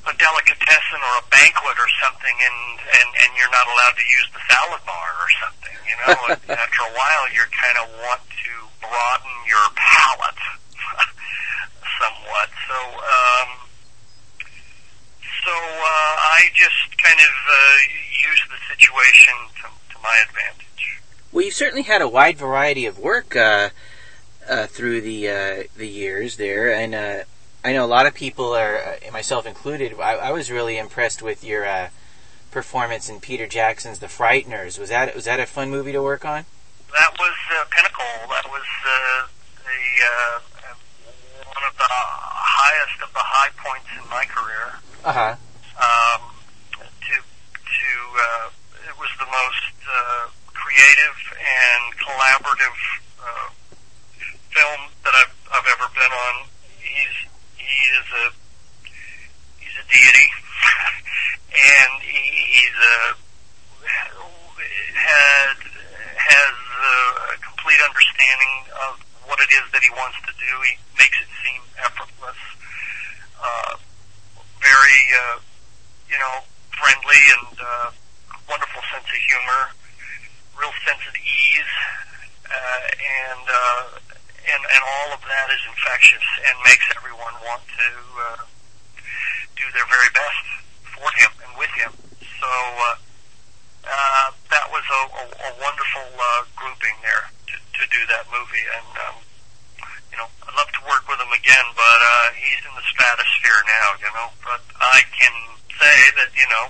[0.07, 4.29] a delicatessen or a banquet or something and, and, and you're not allowed to use
[4.35, 6.19] the salad bar or something, you know?
[6.59, 10.43] After a while you're kind of want to broaden your palate
[12.03, 12.51] somewhat.
[12.67, 13.49] So, um,
[15.47, 21.01] so, uh, I just kind of, uh, use the situation to, to my advantage.
[21.33, 23.71] Well, you've certainly had a wide variety of work uh,
[24.49, 27.25] uh, through the uh, the years there, and uh,
[27.67, 29.99] I know a lot of people are, uh, myself included.
[29.99, 31.89] I, I was really impressed with your uh,
[32.53, 34.79] performance in Peter Jackson's The Frighteners.
[34.79, 36.47] Was that was that a fun movie to work on?
[36.93, 38.07] That was uh, pinnacle.
[38.31, 39.27] That was uh,
[39.67, 40.39] the uh,
[41.43, 44.79] one of the highest of the high points in my career.
[45.03, 45.35] Uh huh.
[45.83, 46.23] Um,
[46.79, 48.49] to to uh,
[48.87, 52.79] it was the most uh, creative and collaborative
[53.19, 53.51] uh,
[54.55, 56.47] film that I've I've ever been on.
[56.79, 57.27] He's
[57.67, 58.27] he is a
[59.59, 60.29] he's a deity,
[61.57, 62.21] and he,
[62.53, 62.97] he's a
[64.93, 68.55] had has a complete understanding
[68.89, 70.53] of what it is that he wants to do.
[70.67, 72.41] He makes it seem effortless.
[73.41, 73.77] Uh,
[74.61, 75.39] very, uh,
[76.11, 76.43] you know,
[76.75, 77.89] friendly and uh,
[78.51, 79.63] wonderful sense of humor,
[80.59, 81.75] real sense of ease,
[82.45, 83.85] uh, and uh,
[84.51, 88.43] and and all of that is infectious and makes everyone want to uh,
[89.67, 90.47] do their very best
[90.95, 91.91] for him and with him.
[92.23, 92.95] So uh,
[93.83, 98.63] uh, that was a, a, a wonderful uh, grouping there to, to do that movie,
[98.63, 99.17] and um,
[100.15, 103.61] you know, I'd love to work with him again, but uh, he's in the stratosphere
[103.67, 104.29] now, you know.
[104.47, 105.35] But I can
[105.75, 106.67] say that, you know,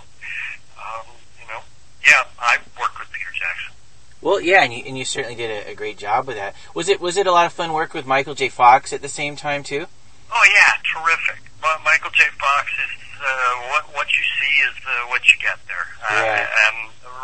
[0.80, 1.06] um,
[1.36, 1.60] you know,
[2.00, 3.76] yeah, I worked with Peter Jackson.
[4.24, 6.56] Well, yeah, and you, and you certainly did a, a great job with that.
[6.74, 8.48] Was it was it a lot of fun work with Michael J.
[8.48, 9.86] Fox at the same time too?
[10.32, 11.46] Oh yeah, terrific.
[11.66, 12.22] Well, Michael J.
[12.38, 13.26] Fox is uh,
[13.74, 15.82] what what you see is uh, what you get there.
[16.14, 16.46] Yeah.
[16.46, 16.76] Uh, and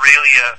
[0.02, 0.58] really a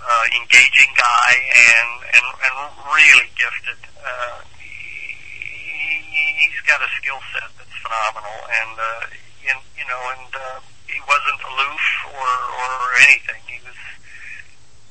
[0.00, 2.54] uh, engaging guy and and and
[2.88, 3.76] really gifted.
[4.00, 5.92] Uh, he,
[6.40, 9.04] he's got a skill set that's phenomenal, and uh,
[9.44, 11.84] in, you know, and uh, he wasn't aloof
[12.16, 12.32] or
[12.64, 12.72] or
[13.12, 13.44] anything.
[13.44, 13.76] He was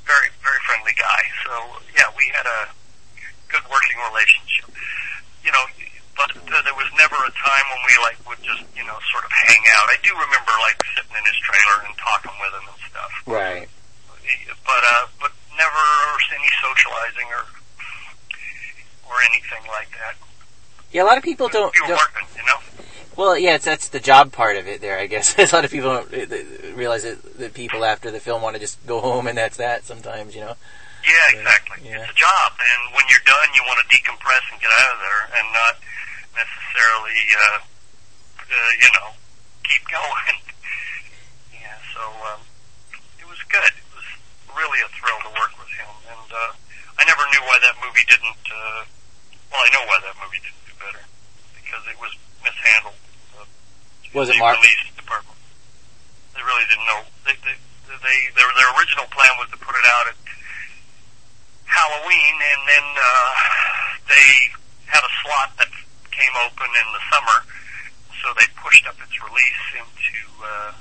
[0.05, 1.23] very very friendly guy.
[1.41, 2.69] So yeah, we had a
[3.49, 4.69] good working relationship.
[5.41, 5.65] You know,
[6.21, 9.25] but uh, there was never a time when we like would just you know sort
[9.25, 9.87] of hang out.
[9.89, 13.11] I do remember like sitting in his trailer and talking with him and stuff.
[13.25, 13.67] Right.
[14.61, 15.83] But uh, but never
[16.35, 17.43] any socializing or
[19.09, 20.15] or anything like that.
[20.91, 21.73] Yeah, a lot of people don't.
[21.81, 22.59] Were don't working, you know.
[23.15, 25.35] well, yeah, it's, that's the job part of it there, I guess.
[25.37, 26.11] a lot of people don't
[26.75, 29.85] realize that, that people after the film want to just go home and that's that
[29.85, 30.55] sometimes, you know.
[31.01, 31.89] Yeah, exactly.
[31.89, 32.03] Yeah.
[32.03, 34.99] It's a job, and when you're done, you want to decompress and get out of
[35.01, 35.73] there, and not
[36.35, 37.59] necessarily, uh,
[38.39, 39.07] uh, you know,
[39.67, 40.35] keep going.
[41.55, 41.77] yeah.
[41.95, 42.41] So um,
[43.19, 43.71] it was good.
[43.75, 44.07] It was
[44.55, 46.51] really a thrill to work with him, and uh,
[46.99, 48.43] I never knew why that movie didn't.
[48.47, 48.83] Uh,
[49.51, 51.03] well, I know why that movie didn't do better
[51.59, 52.11] because it was
[52.43, 52.99] mishandled.
[53.35, 53.45] Uh,
[54.15, 54.55] Was it the Mark?
[54.59, 55.35] release department?
[56.35, 57.01] They really didn't know.
[57.27, 57.55] They, they,
[57.91, 60.17] they their their original plan was to put it out at
[61.67, 63.31] Halloween, and then uh,
[64.07, 64.27] they
[64.91, 65.70] had a slot that
[66.21, 67.37] came open in the summer,
[68.21, 70.71] so they pushed up its release into uh,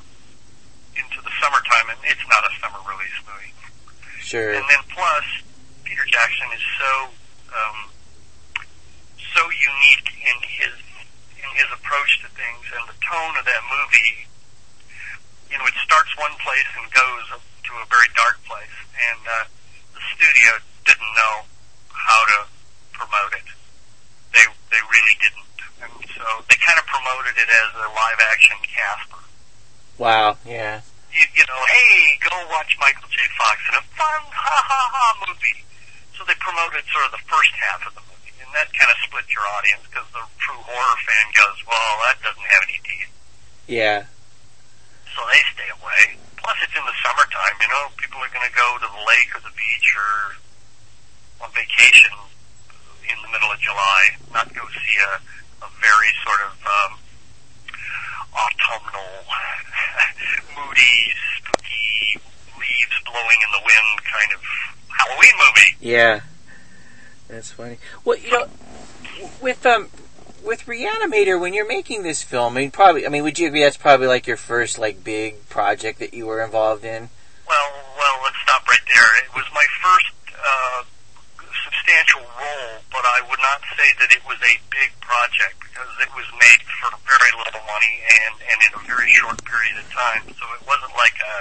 [0.93, 3.57] into the summertime, and it's not a summer release movie.
[4.21, 4.53] Sure.
[4.53, 5.25] And then plus,
[5.89, 6.93] Peter Jackson is so
[7.57, 7.79] um,
[9.17, 10.77] so unique in his
[11.41, 14.29] in his approach to things, and the tone of that movie.
[15.49, 19.45] You know, it starts one place and goes to a very dark place, and uh,
[19.99, 21.43] the studio didn't know
[21.91, 22.39] how to
[22.95, 23.51] promote it.
[24.71, 28.57] They they really didn't, and so they kind of promoted it as a live action
[28.63, 29.23] Casper
[29.99, 30.39] Wow.
[30.47, 30.81] Yeah.
[31.13, 33.21] you, you know, hey, go watch Michael J.
[33.37, 35.61] Fox in a fun ha ha ha movie.
[36.17, 38.97] So they promoted sort of the first half of the movie, and that kind of
[39.05, 43.13] split your audience because the true horror fan goes, well, that doesn't have any teeth.
[43.69, 44.09] Yeah.
[45.13, 46.17] So they stay away.
[46.41, 49.31] Plus, it's in the summertime, you know, people are going to go to the lake
[49.37, 50.41] or the beach or
[51.45, 52.17] on vacation
[53.13, 55.13] in the middle of July, not go see a,
[55.65, 56.93] a very sort of um,
[58.33, 59.27] autumnal,
[60.57, 62.21] moody, spooky,
[62.59, 64.41] leaves blowing in the wind kind of
[64.89, 65.71] Halloween movie.
[65.81, 66.21] Yeah.
[67.29, 67.79] That's funny.
[68.05, 68.49] Well, you know,
[69.41, 69.89] with um,
[70.45, 73.63] with Reanimator, when you're making this film, I mean, probably, I mean, would you agree
[73.63, 77.09] that's probably like your first like big project that you were involved in?
[77.47, 79.25] Well, well, let's stop right there.
[79.25, 80.83] It was my first uh,
[81.91, 86.07] substantial role, but I would not say that it was a big project because it
[86.15, 90.23] was made for very little money and, and in a very short period of time.
[90.39, 91.37] So it wasn't like a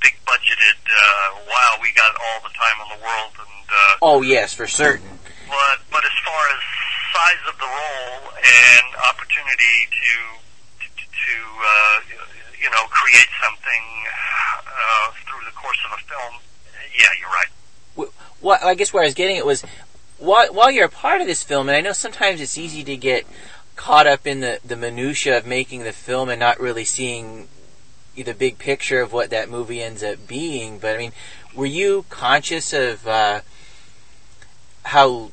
[0.00, 4.20] big budgeted, uh, wow, we got all the time in the world and, uh, Oh
[4.24, 5.20] yes, for certain.
[5.52, 6.60] but, but as far as
[7.12, 10.12] size of the role and opportunity to,
[10.80, 11.96] to, to uh,
[12.56, 13.84] you know, create something
[14.64, 16.40] uh, through the course of a film,
[16.96, 17.52] yeah, you're right.
[17.96, 19.64] W- Well, I guess where I was getting it was
[20.18, 22.96] while, while you're a part of this film, and I know sometimes it's easy to
[22.96, 23.26] get
[23.76, 27.48] caught up in the, the minutia of making the film and not really seeing
[28.16, 30.78] the big picture of what that movie ends up being.
[30.78, 31.12] But I mean,
[31.54, 33.40] were you conscious of uh,
[34.84, 35.32] how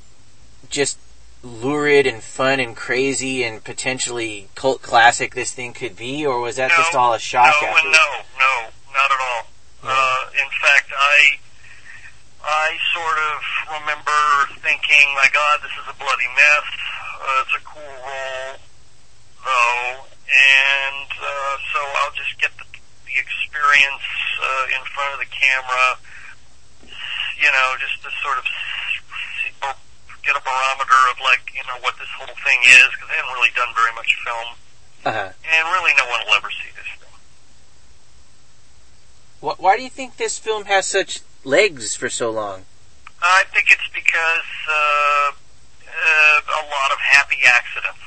[0.69, 0.97] just
[1.43, 6.55] lurid and fun and crazy and potentially cult classic this thing could be, or was
[6.55, 7.53] that no, just all a shock?
[7.61, 7.87] No, after?
[7.89, 7.91] no,
[8.39, 9.47] no, not at all.
[9.83, 11.37] Uh, in fact, I
[12.43, 13.37] I sort of
[13.81, 14.19] remember
[14.65, 16.67] thinking, my God, this is a bloody mess.
[17.21, 18.53] Uh, it's a cool role,
[19.45, 22.65] though, and uh, so I'll just get the,
[23.05, 24.05] the experience
[24.41, 25.85] uh, in front of the camera,
[27.37, 28.45] you know, just to sort of
[29.45, 29.53] see,
[30.25, 33.37] get a barometer of like, you know, what this whole thing is, because I haven't
[33.37, 34.49] really done very much film,
[35.13, 35.29] Uh-huh.
[35.29, 37.13] and really no one will ever see this thing.
[39.45, 42.65] Wh- Why do you think this film has such legs for so long?
[43.21, 45.31] I think it's because uh,
[45.85, 48.01] uh, a lot of happy accidents,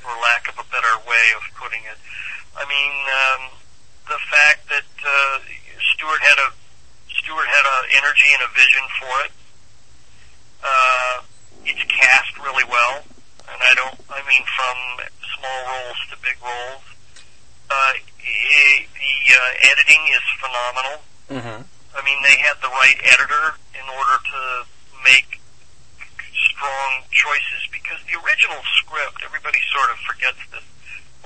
[0.00, 1.98] for lack of a better way of putting it.
[2.56, 3.42] I mean, um,
[4.08, 5.38] the fact that uh,
[5.94, 6.48] Stuart had a
[7.20, 9.32] Stuart had a energy and a vision for it.
[10.64, 11.22] Uh,
[11.64, 13.04] it's cast really well,
[13.50, 13.98] and I don't.
[14.08, 14.76] I mean, from
[15.36, 16.84] small roles to big roles.
[17.68, 17.92] Uh,
[18.26, 20.96] i the uh, editing is phenomenal.
[21.30, 21.75] Mm-hmm.
[21.96, 24.40] I mean, they had the right editor in order to
[25.02, 25.40] make
[26.52, 30.64] strong choices because the original script, everybody sort of forgets this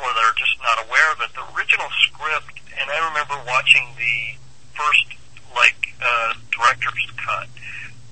[0.01, 1.31] or they're just not aware of it.
[1.37, 4.39] The original script, and I remember watching the
[4.73, 5.07] first,
[5.53, 7.49] like, uh, director's cut,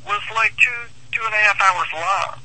[0.05, 2.45] was like two, two and a half hours long.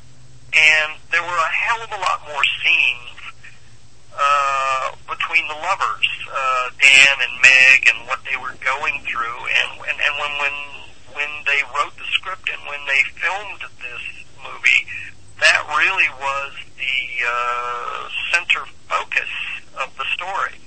[0.54, 3.22] And there were a hell of a lot more scenes
[4.17, 9.69] uh, between the lovers, uh, Dan and Meg, and what they were going through, and
[9.89, 10.56] and, and when when
[11.13, 14.04] when they wrote the script and when they filmed this
[14.41, 14.82] movie,
[15.39, 19.30] that really was the uh, center focus
[19.82, 20.58] of the story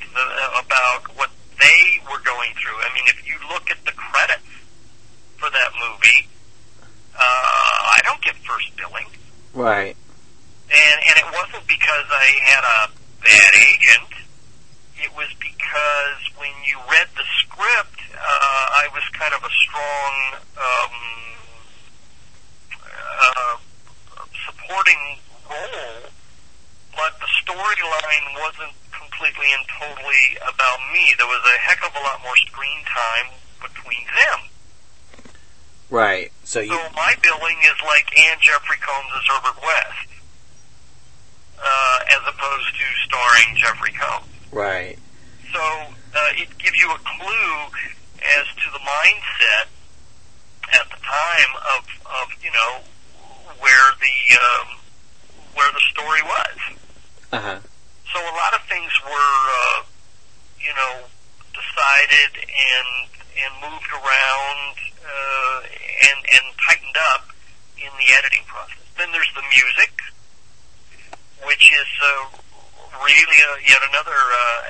[0.00, 0.24] the,
[0.64, 2.76] about what they were going through.
[2.80, 4.42] I mean, if you look at the credits
[5.36, 6.28] for that movie,
[7.14, 9.06] uh, I don't get first billing.
[9.54, 9.96] Right.
[10.66, 12.78] And and it wasn't because I had a
[13.22, 14.12] bad agent.
[14.98, 20.12] It was because when you read the script, uh, I was kind of a strong
[20.56, 20.96] um,
[22.82, 23.56] uh,
[24.48, 26.10] supporting role,
[26.96, 31.14] but the storyline wasn't completely and totally about me.
[31.16, 34.40] There was a heck of a lot more screen time between them.
[35.90, 36.32] Right.
[36.44, 36.72] So you.
[36.72, 40.08] So my billing is like Anne Jeffrey Combs as Herbert West,
[41.66, 44.30] uh, as opposed to starring Jeffrey Combs.
[44.52, 44.98] Right.
[45.52, 47.56] So uh, it gives you a clue
[48.38, 49.66] as to the mindset
[50.74, 52.82] at the time of, of you know
[53.60, 54.78] where the um,
[55.54, 56.58] where the story was.
[57.32, 57.58] Uh huh.
[58.12, 59.82] So a lot of things were uh,
[60.60, 61.06] you know
[61.52, 64.74] decided and and moved around
[65.04, 65.60] uh,
[66.10, 67.28] and and tightened up
[67.76, 68.80] in the editing process.
[68.96, 69.92] Then there's the music,
[71.44, 72.24] which is uh,
[73.04, 74.60] really a, yet another uh,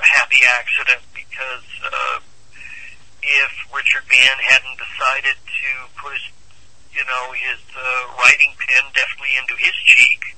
[0.00, 2.18] happy accident because uh,
[3.22, 6.26] if Richard Band hadn't decided to put his
[6.94, 7.82] you know his uh,
[8.22, 10.32] writing pen deftly into his cheek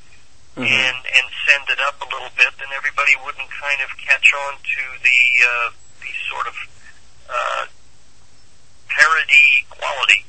[0.59, 0.67] Mhm.
[0.67, 4.55] and and send it up a little bit, then everybody wouldn't kind of catch on
[4.59, 5.71] to the uh,
[6.03, 6.57] the sort of
[7.31, 7.65] uh,
[8.89, 10.25] parody quality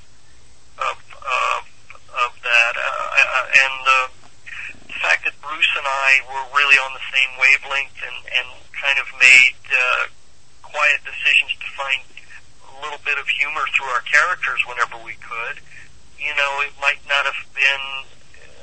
[0.77, 1.61] of of
[2.13, 4.07] of that, uh, uh, and uh,
[4.99, 8.99] the fact that Bruce and I were really on the same wavelength and and kind
[8.99, 10.11] of made uh,
[10.59, 12.03] quiet decisions to find
[12.67, 15.63] a little bit of humor through our characters whenever we could.
[16.19, 17.83] You know, it might not have been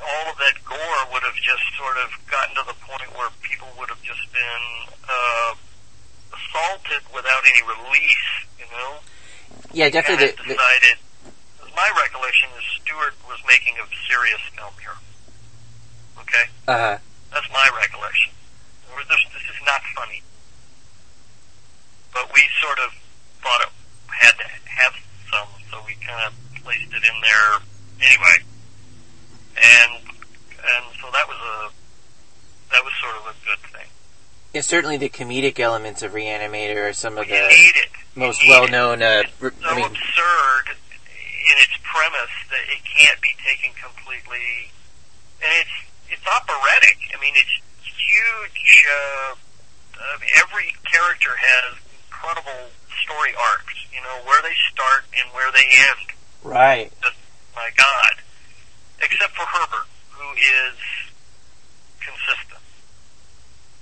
[0.04, 3.72] all of that gore would have just sort of gotten to the point where people
[3.80, 4.64] would have just been
[5.08, 5.56] uh,
[6.36, 8.28] assaulted without any release.
[8.60, 9.00] You know,
[9.72, 10.36] Yeah, definitely.
[10.36, 11.00] The, the, decided.
[11.72, 14.96] My recollection is Stuart was making a serious film here.
[16.20, 16.98] Okay, Uh huh.
[17.32, 18.32] that's my recollection.
[19.08, 20.22] This, this is not funny,
[22.12, 22.90] but we sort of
[23.42, 23.68] thought it
[24.08, 24.94] had to have
[25.30, 27.60] some, so we kind of placed it in there
[28.00, 28.36] anyway.
[29.56, 29.92] And
[30.58, 31.70] and so that was a
[32.72, 33.86] that was sort of a good thing.
[34.54, 37.86] yeah, certainly the comedic elements of Reanimator are some of You the.
[38.18, 39.02] Most well-known.
[39.02, 44.72] Uh, It's so I mean, absurd in its premise that it can't be taken completely,
[45.42, 46.98] and it's it's operatic.
[47.14, 48.86] I mean, it's huge.
[48.86, 49.34] Uh,
[49.96, 52.70] uh, every character has incredible
[53.02, 53.76] story arcs.
[53.92, 56.06] You know where they start and where they end.
[56.44, 56.92] Right.
[57.02, 57.18] Just,
[57.54, 58.14] my God.
[59.02, 60.76] Except for Herbert, who is
[62.00, 62.62] consistent.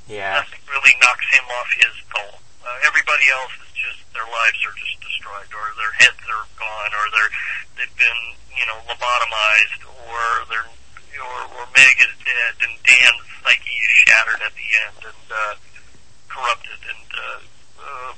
[0.09, 0.45] Yeah.
[0.45, 2.35] Nothing really knocks him off his goal.
[2.65, 6.91] Uh, everybody else is just their lives are just destroyed, or their heads are gone,
[6.93, 7.33] or they're
[7.77, 8.21] they've been
[8.57, 10.71] you know lobotomized, or they're
[11.19, 15.55] or, or Meg is dead, and Dan's psyche is shattered at the end and uh,
[16.29, 17.41] corrupted, and uh,
[17.81, 18.13] uh,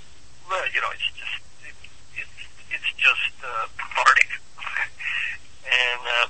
[0.72, 1.36] you know it's just
[1.66, 1.76] it,
[2.16, 2.38] it's
[2.72, 4.30] it's just uh, cathartic,
[5.66, 6.28] and uh,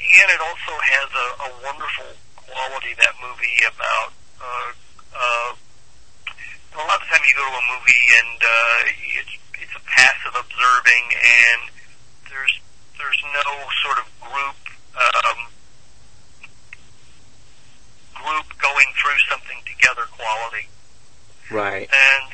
[0.00, 4.10] and it also has a, a wonderful quality that movie about.
[4.40, 4.72] Uh,
[5.12, 5.50] uh,
[6.70, 8.78] a lot of the time you go to a movie and uh,
[9.20, 11.62] it's it's a passive observing and
[12.30, 12.54] there's
[12.96, 13.50] there's no
[13.82, 14.60] sort of group
[14.96, 15.38] um,
[18.14, 18.46] group
[18.80, 20.68] going through something together quality.
[21.50, 21.88] Right.
[21.90, 22.32] And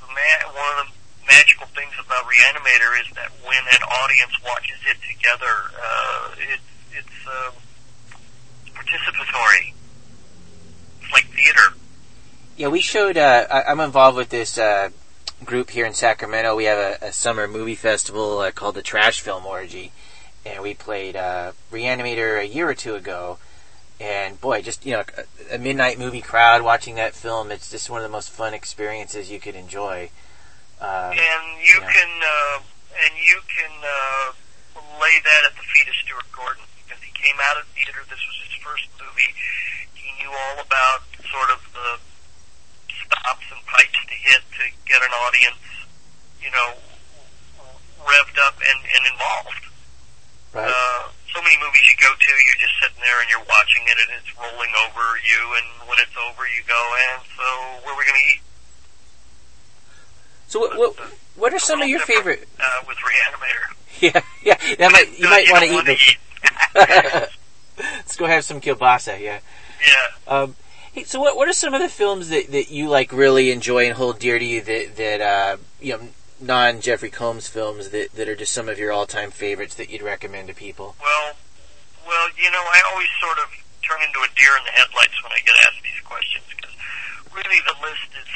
[0.00, 4.78] the ma- one of the magical things about Reanimator is that when an audience watches
[4.86, 6.60] it together, uh, it,
[6.92, 7.52] it's um,
[8.74, 9.72] participatory.
[11.02, 11.76] It's like theater.
[12.56, 13.16] Yeah, we showed.
[13.16, 14.90] Uh, I, I'm involved with this uh,
[15.44, 16.56] group here in Sacramento.
[16.56, 19.92] We have a, a summer movie festival uh, called the Trash Film Orgy,
[20.44, 23.38] and we played uh, Reanimator a year or two ago.
[24.00, 25.04] And boy, just you know,
[25.50, 27.50] a, midnight movie crowd watching that film.
[27.50, 30.10] It's just one of the most fun experiences you could enjoy.
[30.80, 31.90] Um, and you yeah.
[31.90, 32.58] can uh,
[33.02, 34.30] and you can uh,
[35.02, 37.98] lay that at the feet of Stuart Gordon because he came out of theater.
[38.06, 39.34] This was his first movie.
[39.94, 41.98] He knew all about sort of the
[43.02, 45.62] stops and pipes to hit to get an audience,
[46.38, 46.78] you know,
[48.06, 49.64] revved up and, and involved.
[50.54, 50.68] Right.
[50.70, 51.02] Uh,
[51.34, 54.10] so many movies you go to, you're just sitting there and you're watching it, and
[54.18, 55.40] it's rolling over you.
[55.60, 56.80] And when it's over, you go,
[57.12, 57.46] and so
[57.84, 58.40] where are we going to eat?
[60.48, 60.92] so, what, what
[61.36, 62.48] what are some of your favorite?
[62.58, 63.74] uh, with Reanimator?
[64.00, 64.54] Yeah, yeah.
[64.78, 66.18] That might you No, might want to eat.
[66.74, 67.26] wanna
[67.78, 69.18] Let's go have some kielbasa.
[69.20, 69.40] Yeah.
[69.86, 69.94] Yeah.
[70.32, 70.54] Um,
[70.92, 73.86] hey, so what what are some of the films that, that you like really enjoy
[73.86, 76.08] and hold dear to you that that uh, you know
[76.40, 79.90] non Jeffrey Combs films that, that are just some of your all time favorites that
[79.90, 80.96] you'd recommend to people?
[81.00, 81.34] Well,
[82.06, 83.48] well, you know, I always sort of
[83.82, 86.74] turn into a deer in the headlights when I get asked these questions because
[87.34, 88.30] really the list is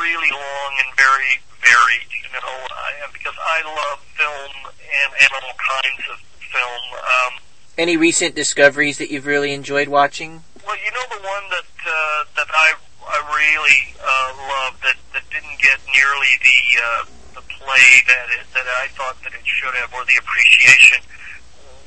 [0.00, 2.08] really long and very varied.
[2.12, 6.18] You know, I, because I love film and, and all kinds of
[6.50, 6.84] film.
[6.98, 7.32] Um,
[7.78, 10.42] Any recent discoveries that you've really enjoyed watching?
[10.66, 12.74] Well, you know the one that uh, that I
[13.08, 18.46] I really uh, love that that didn't get nearly the uh, the play that it,
[18.54, 20.98] that I thought that it should have, or the appreciation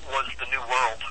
[0.09, 1.03] was the New World.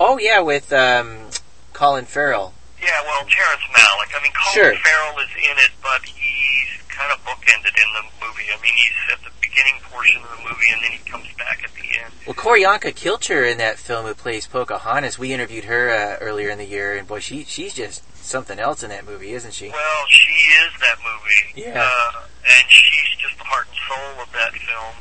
[0.00, 1.30] Oh yeah, with um,
[1.72, 2.54] Colin Farrell.
[2.82, 4.12] Yeah, well, Terrence Malick.
[4.14, 4.74] I mean, Colin Sure.
[4.76, 8.44] Farrell is in it, but he's kind of bookended in the movie.
[8.52, 11.62] I mean, he's at the beginning portion of the movie, and then he comes back
[11.64, 12.12] at the end.
[12.26, 15.18] Well, Q'orianka Kilcher in that film who plays Pocahontas.
[15.18, 18.82] We interviewed her uh, earlier in the year, and boy, she she's just something else
[18.82, 19.68] in that movie, isn't she?
[19.68, 21.68] Well, she is that movie.
[21.68, 21.86] Yeah.
[21.86, 24.94] Uh, and she's just the heart and soul of that film.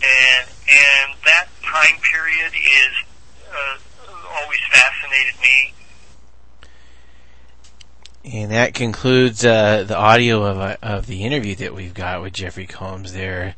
[0.00, 3.04] And and that time period is
[3.50, 3.78] uh,
[4.42, 5.74] always fascinated me.
[8.24, 12.32] And that concludes uh, the audio of uh, of the interview that we've got with
[12.32, 13.12] Jeffrey Combs.
[13.12, 13.56] There,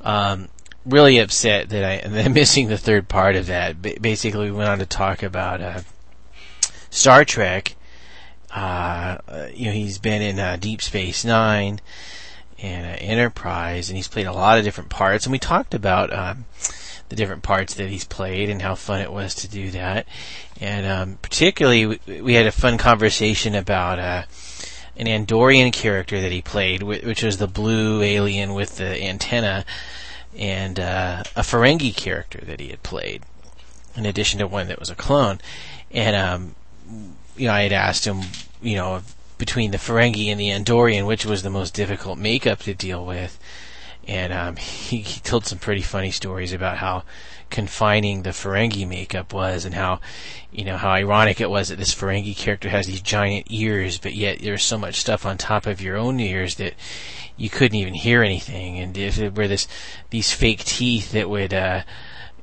[0.00, 0.48] um,
[0.86, 3.82] really upset that I, I'm missing the third part of that.
[3.82, 5.80] Ba- basically, we went on to talk about uh,
[6.90, 7.76] Star Trek.
[8.54, 11.80] Uh, uh, you know, he's been in uh, Deep Space Nine
[12.62, 15.26] and uh, Enterprise, and he's played a lot of different parts.
[15.26, 16.44] And we talked about um,
[17.08, 20.06] the different parts that he's played and how fun it was to do that.
[20.60, 24.22] And um, particularly, we, we had a fun conversation about uh,
[24.96, 29.64] an Andorian character that he played, which was the blue alien with the antenna,
[30.36, 33.24] and uh, a Ferengi character that he had played,
[33.96, 35.40] in addition to one that was a clone.
[35.90, 36.54] And um,
[37.36, 38.22] you know, I had asked him,
[38.62, 39.02] you know,
[39.38, 43.38] between the Ferengi and the Andorian, which was the most difficult makeup to deal with.
[44.06, 47.04] And um, he, he told some pretty funny stories about how
[47.50, 50.00] confining the Ferengi makeup was, and how,
[50.50, 54.14] you know, how ironic it was that this Ferengi character has these giant ears, but
[54.14, 56.74] yet there's so much stuff on top of your own ears that
[57.36, 58.78] you couldn't even hear anything.
[58.78, 59.68] And if it were this,
[60.10, 61.82] these fake teeth that would, uh,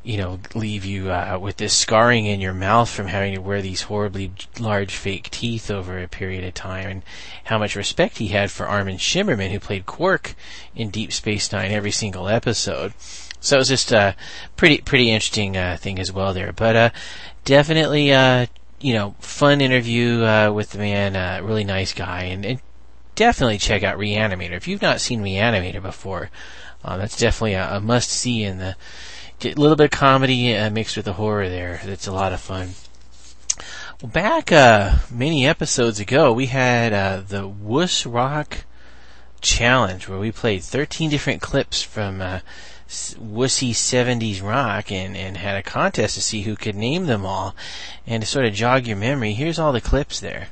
[0.03, 3.61] you know, leave you uh, with this scarring in your mouth from having to wear
[3.61, 7.03] these horribly large fake teeth over a period of time, and
[7.45, 10.33] how much respect he had for Armin Shimerman, who played Quark
[10.75, 12.93] in Deep Space Nine every single episode.
[13.39, 14.15] So it was just a
[14.55, 16.51] pretty pretty interesting uh, thing as well there.
[16.51, 16.89] But uh,
[17.45, 18.47] definitely, uh,
[18.79, 22.59] you know, fun interview uh, with the man, uh, really nice guy, and, and
[23.15, 26.31] definitely check out Reanimator if you've not seen Reanimator before.
[26.83, 28.75] Uh, that's definitely a, a must see in the
[29.45, 31.81] a little bit of comedy uh, mixed with the horror there.
[31.83, 32.71] That's a lot of fun.
[34.01, 38.65] Well, back uh, many episodes ago, we had uh, the Wuss Rock
[39.41, 42.39] Challenge where we played 13 different clips from uh,
[42.87, 47.55] wussy 70s rock and, and had a contest to see who could name them all.
[48.05, 50.49] And to sort of jog your memory, here's all the clips there.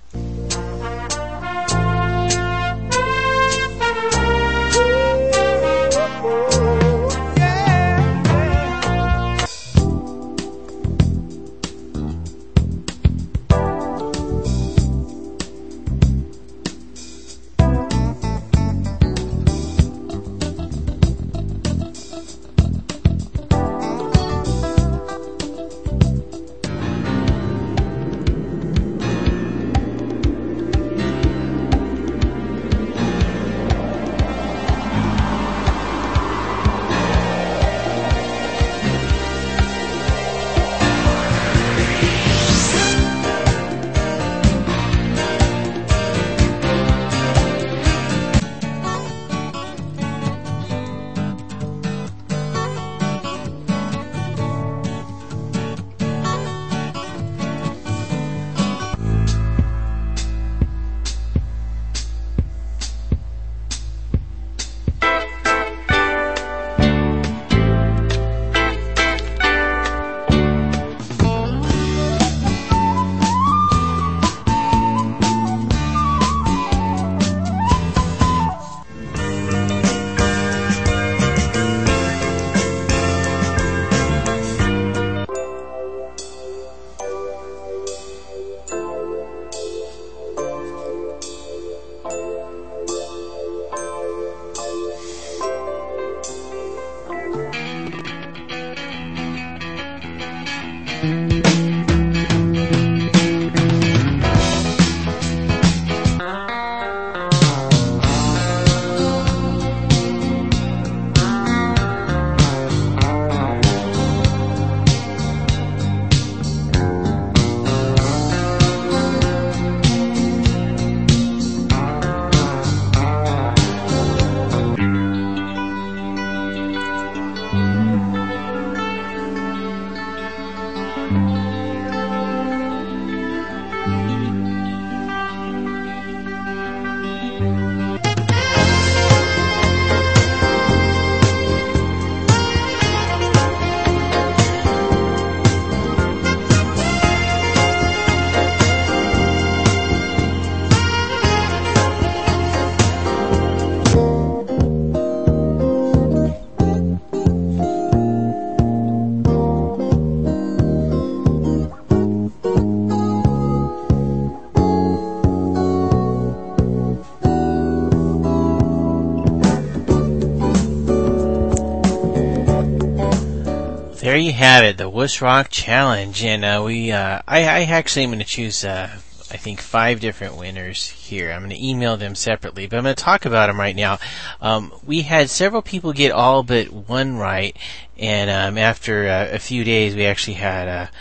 [174.19, 178.09] You have it, the Wuss Rock Challenge, and uh, we, uh, I, I actually am
[178.09, 178.89] going to choose, uh,
[179.31, 181.31] I think, five different winners here.
[181.31, 183.99] I'm going to email them separately, but I'm going to talk about them right now.
[184.41, 187.55] Um, we had several people get all but one right,
[187.97, 190.91] and um, after uh, a few days, we actually had a,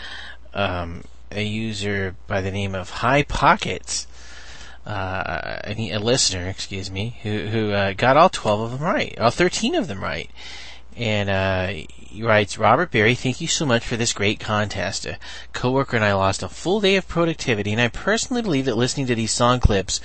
[0.53, 4.07] um, a user by the name of High Pockets.
[4.85, 9.19] Uh, a, a listener, excuse me, who who uh, got all twelve of them right,
[9.19, 10.31] all thirteen of them right,
[10.95, 11.85] and uh,
[12.17, 15.05] writes, Robert Berry, thank you so much for this great contest.
[15.05, 15.17] A
[15.53, 19.07] coworker and I lost a full day of productivity, and I personally believe that listening
[19.07, 20.01] to these song clips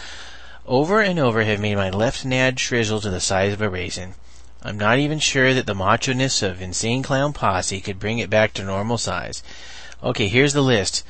[0.66, 4.14] over and over have made my left nad shrizzle to the size of a raisin.
[4.62, 8.52] I'm not even sure that the macho-ness of Insane Clown Posse could bring it back
[8.54, 9.42] to normal size.
[10.02, 11.04] Okay, here's the list.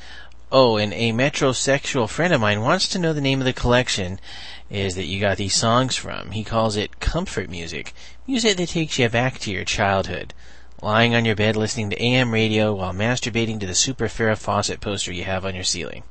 [0.51, 4.19] Oh, and a metrosexual friend of mine wants to know the name of the collection
[4.69, 6.31] is that you got these songs from.
[6.31, 7.93] He calls it comfort music.
[8.27, 10.33] Music that takes you back to your childhood
[10.81, 14.81] lying on your bed listening to AM radio while masturbating to the Super Farrah Fawcett
[14.81, 16.03] poster you have on your ceiling.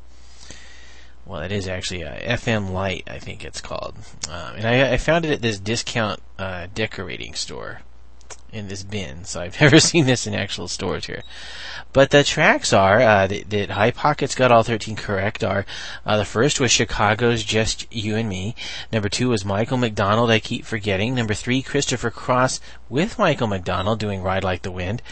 [1.27, 3.97] Well, it is actually a FM Light, I think it's called.
[4.29, 7.81] Um, and I, I, found it at this discount uh, decorating store
[8.55, 11.23] in this bin, so I've never seen this in actual stores here.
[11.93, 15.65] But the tracks are uh, that, that, High Pockets got all 13 correct are
[16.05, 18.55] uh, the first was Chicago's Just You and Me.
[18.93, 20.31] Number two was Michael McDonald.
[20.31, 21.15] I keep forgetting.
[21.15, 25.03] Number three, Christopher Cross with Michael McDonald doing Ride Like the Wind.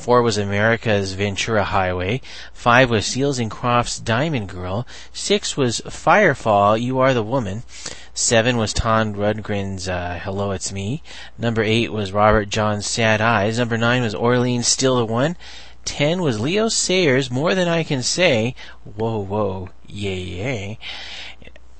[0.00, 2.22] Four was America's Ventura Highway.
[2.54, 4.86] Five was Seals and Crofts' Diamond Girl.
[5.12, 7.64] Six was Firefall, You Are the Woman.
[8.14, 11.02] Seven was Todd Rundgren's uh, "Hello, It's Me."
[11.36, 15.36] Number eight was Robert John's "Sad Eyes." Number nine was Orleans "Still the One."
[15.84, 20.78] Ten was Leo Sayers' "More Than I Can Say." Whoa, whoa, yay, yay.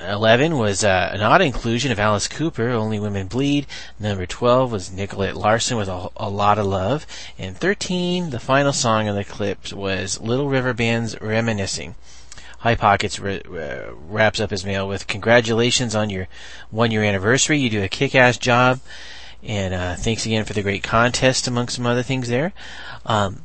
[0.07, 3.66] 11 was uh, an odd inclusion of Alice Cooper, Only Women Bleed.
[3.98, 7.07] Number 12 was Nicolette Larson with a, a, Lot of Love.
[7.38, 11.94] And 13, the final song of the clip was Little River Band's Reminiscing.
[12.59, 16.28] High Pockets re- uh, wraps up his mail with congratulations on your
[16.70, 17.59] one year anniversary.
[17.59, 18.80] You do a kick ass job.
[19.42, 22.53] And uh, thanks again for the great contest, among some other things there.
[23.07, 23.44] Um,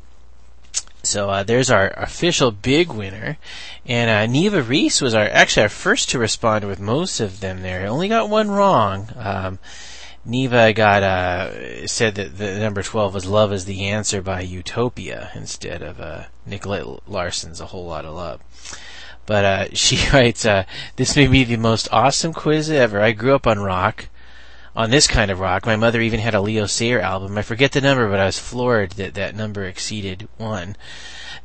[1.06, 3.38] so uh, there's our official big winner,
[3.86, 7.62] and uh, Neva Reese was our actually our first to respond with most of them.
[7.62, 9.08] There only got one wrong.
[9.16, 9.58] Um,
[10.24, 15.30] Neva got uh, said that the number twelve was "Love Is the Answer" by Utopia
[15.34, 18.40] instead of uh, Nicolette Larson's "A Whole Lot of Love."
[19.24, 20.64] But uh, she writes, uh,
[20.96, 23.00] "This may be the most awesome quiz ever.
[23.00, 24.08] I grew up on rock."
[24.76, 25.64] On this kind of rock.
[25.64, 27.38] My mother even had a Leo Sayer album.
[27.38, 30.76] I forget the number, but I was floored that that number exceeded one.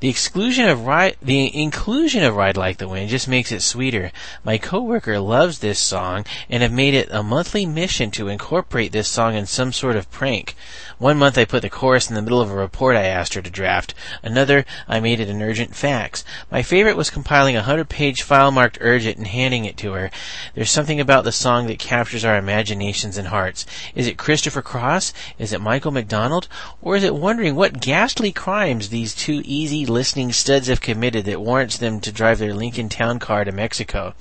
[0.01, 4.11] The exclusion of ride, the inclusion of Ride Like the Wind just makes it sweeter.
[4.43, 9.07] My coworker loves this song and have made it a monthly mission to incorporate this
[9.07, 10.55] song in some sort of prank.
[10.97, 13.43] One month I put the chorus in the middle of a report I asked her
[13.43, 13.93] to draft.
[14.23, 16.23] Another, I made it an urgent fax.
[16.49, 20.09] My favorite was compiling a hundred page file marked urgent and handing it to her.
[20.55, 23.67] There's something about the song that captures our imaginations and hearts.
[23.93, 25.13] Is it Christopher Cross?
[25.37, 26.47] Is it Michael McDonald?
[26.81, 31.41] Or is it wondering what ghastly crimes these two easy listening studs have committed that
[31.41, 34.13] warrants them to drive their Lincoln Town car to Mexico.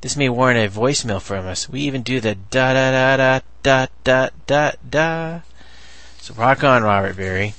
[0.00, 1.68] This may warrant a voicemail from us.
[1.68, 5.40] We even do the da da da da da da da da.
[6.18, 7.54] So rock on, Robert Berry.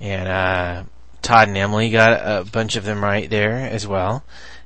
[0.00, 0.82] And uh,
[1.22, 4.24] Todd and Emily got a bunch of them right there as well.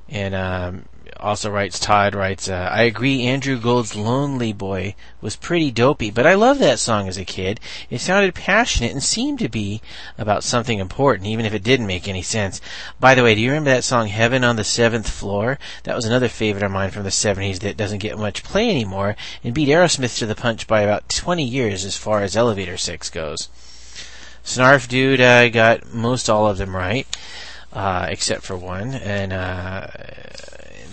[0.09, 0.85] And um,
[1.21, 6.25] also writes Todd writes uh, I agree Andrew Gold's Lonely Boy was pretty dopey, but
[6.25, 7.59] I loved that song as a kid.
[7.89, 9.81] It sounded passionate and seemed to be
[10.17, 12.59] about something important, even if it didn't make any sense.
[12.99, 15.59] By the way, do you remember that song Heaven on the Seventh Floor?
[15.83, 19.15] That was another favorite of mine from the 70s that doesn't get much play anymore
[19.43, 23.09] and beat Aerosmith to the punch by about 20 years as far as Elevator 6
[23.11, 23.47] goes.
[24.43, 27.07] Snarf Dude uh, got most all of them right.
[27.73, 29.87] Uh, except for one, and uh,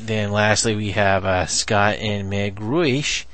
[0.09, 3.26] then lastly, we have uh, Scott and Meg Ruish,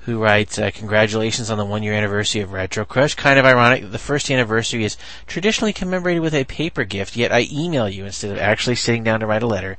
[0.00, 3.14] who writes, uh, Congratulations on the one year anniversary of Retro Crush.
[3.14, 4.96] Kind of ironic the first anniversary is
[5.26, 9.20] traditionally commemorated with a paper gift, yet I email you instead of actually sitting down
[9.20, 9.76] to write a letter.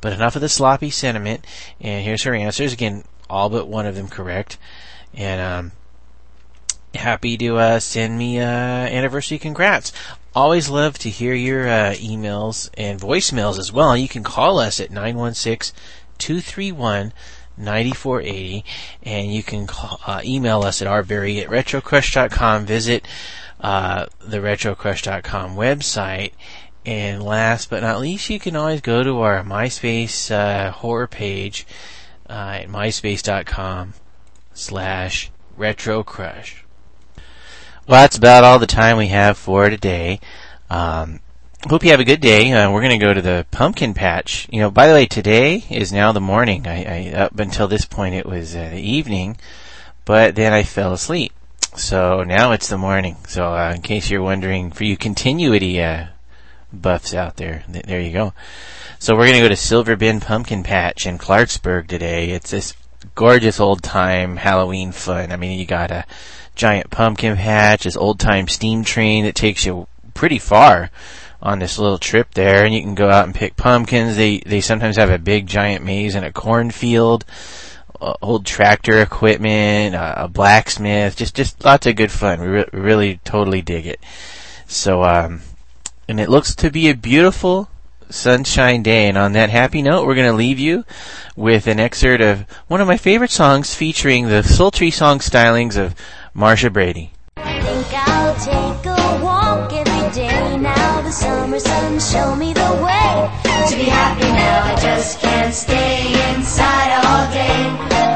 [0.00, 1.44] But enough of the sloppy sentiment,
[1.80, 2.72] and here's her answers.
[2.72, 4.58] Again, all but one of them correct.
[5.14, 5.72] And, um,
[6.96, 9.92] happy to uh, send me uh, anniversary congrats.
[10.36, 13.96] Always love to hear your uh, emails and voicemails as well.
[13.96, 15.74] You can call us at 916
[16.18, 17.14] 231
[17.56, 18.62] 9480
[19.02, 22.66] and you can call, uh, email us at rberry at retrocrush.com.
[22.66, 23.08] Visit
[23.62, 26.32] uh, the retrocrush.com website.
[26.84, 31.66] And last but not least, you can always go to our MySpace uh, horror page
[32.28, 33.94] uh, at myspace.com
[34.52, 36.65] slash retrocrush.
[37.88, 40.18] Well, that's about all the time we have for today.
[40.68, 41.20] Um,
[41.68, 42.50] hope you have a good day.
[42.50, 44.48] Uh, we're going to go to the pumpkin patch.
[44.50, 46.66] You know, by the way, today is now the morning.
[46.66, 49.36] I, I up until this point it was uh, the evening,
[50.04, 51.32] but then I fell asleep.
[51.76, 53.18] So now it's the morning.
[53.28, 56.06] So uh, in case you're wondering, for you continuity uh,
[56.72, 58.34] buffs out there, th- there you go.
[58.98, 62.30] So we're going to go to Silver Bin Pumpkin Patch in Clarksburg today.
[62.30, 62.74] It's this
[63.14, 65.30] gorgeous old time Halloween fun.
[65.30, 66.04] I mean, you got a
[66.56, 70.90] giant pumpkin patch, this old time steam train that takes you pretty far
[71.40, 74.16] on this little trip there, and you can go out and pick pumpkins.
[74.16, 77.24] They they sometimes have a big giant maze in a cornfield,
[78.00, 82.40] uh, old tractor equipment, uh, a blacksmith, just just lots of good fun.
[82.40, 84.00] We re- really totally dig it.
[84.66, 85.42] So um,
[86.08, 87.68] and it looks to be a beautiful
[88.08, 89.08] sunshine day.
[89.08, 90.84] And on that happy note, we're going to leave you
[91.34, 95.94] with an excerpt of one of my favorite songs featuring the sultry song stylings of
[96.36, 97.10] Marcia Brady.
[97.38, 101.00] I think I'll take a walk every day now.
[101.00, 103.30] The summer sun show me the way.
[103.70, 107.56] To be happy now, I just can't stay inside all day.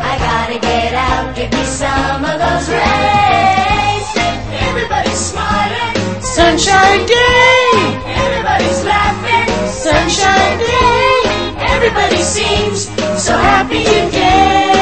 [0.05, 4.07] I gotta get out, give me some of those rays.
[4.69, 8.01] Everybody's smiling, Sunshine Day!
[8.21, 11.23] everybody's laughing, sunshine day.
[11.73, 12.85] Everybody seems
[13.17, 14.80] so happy today.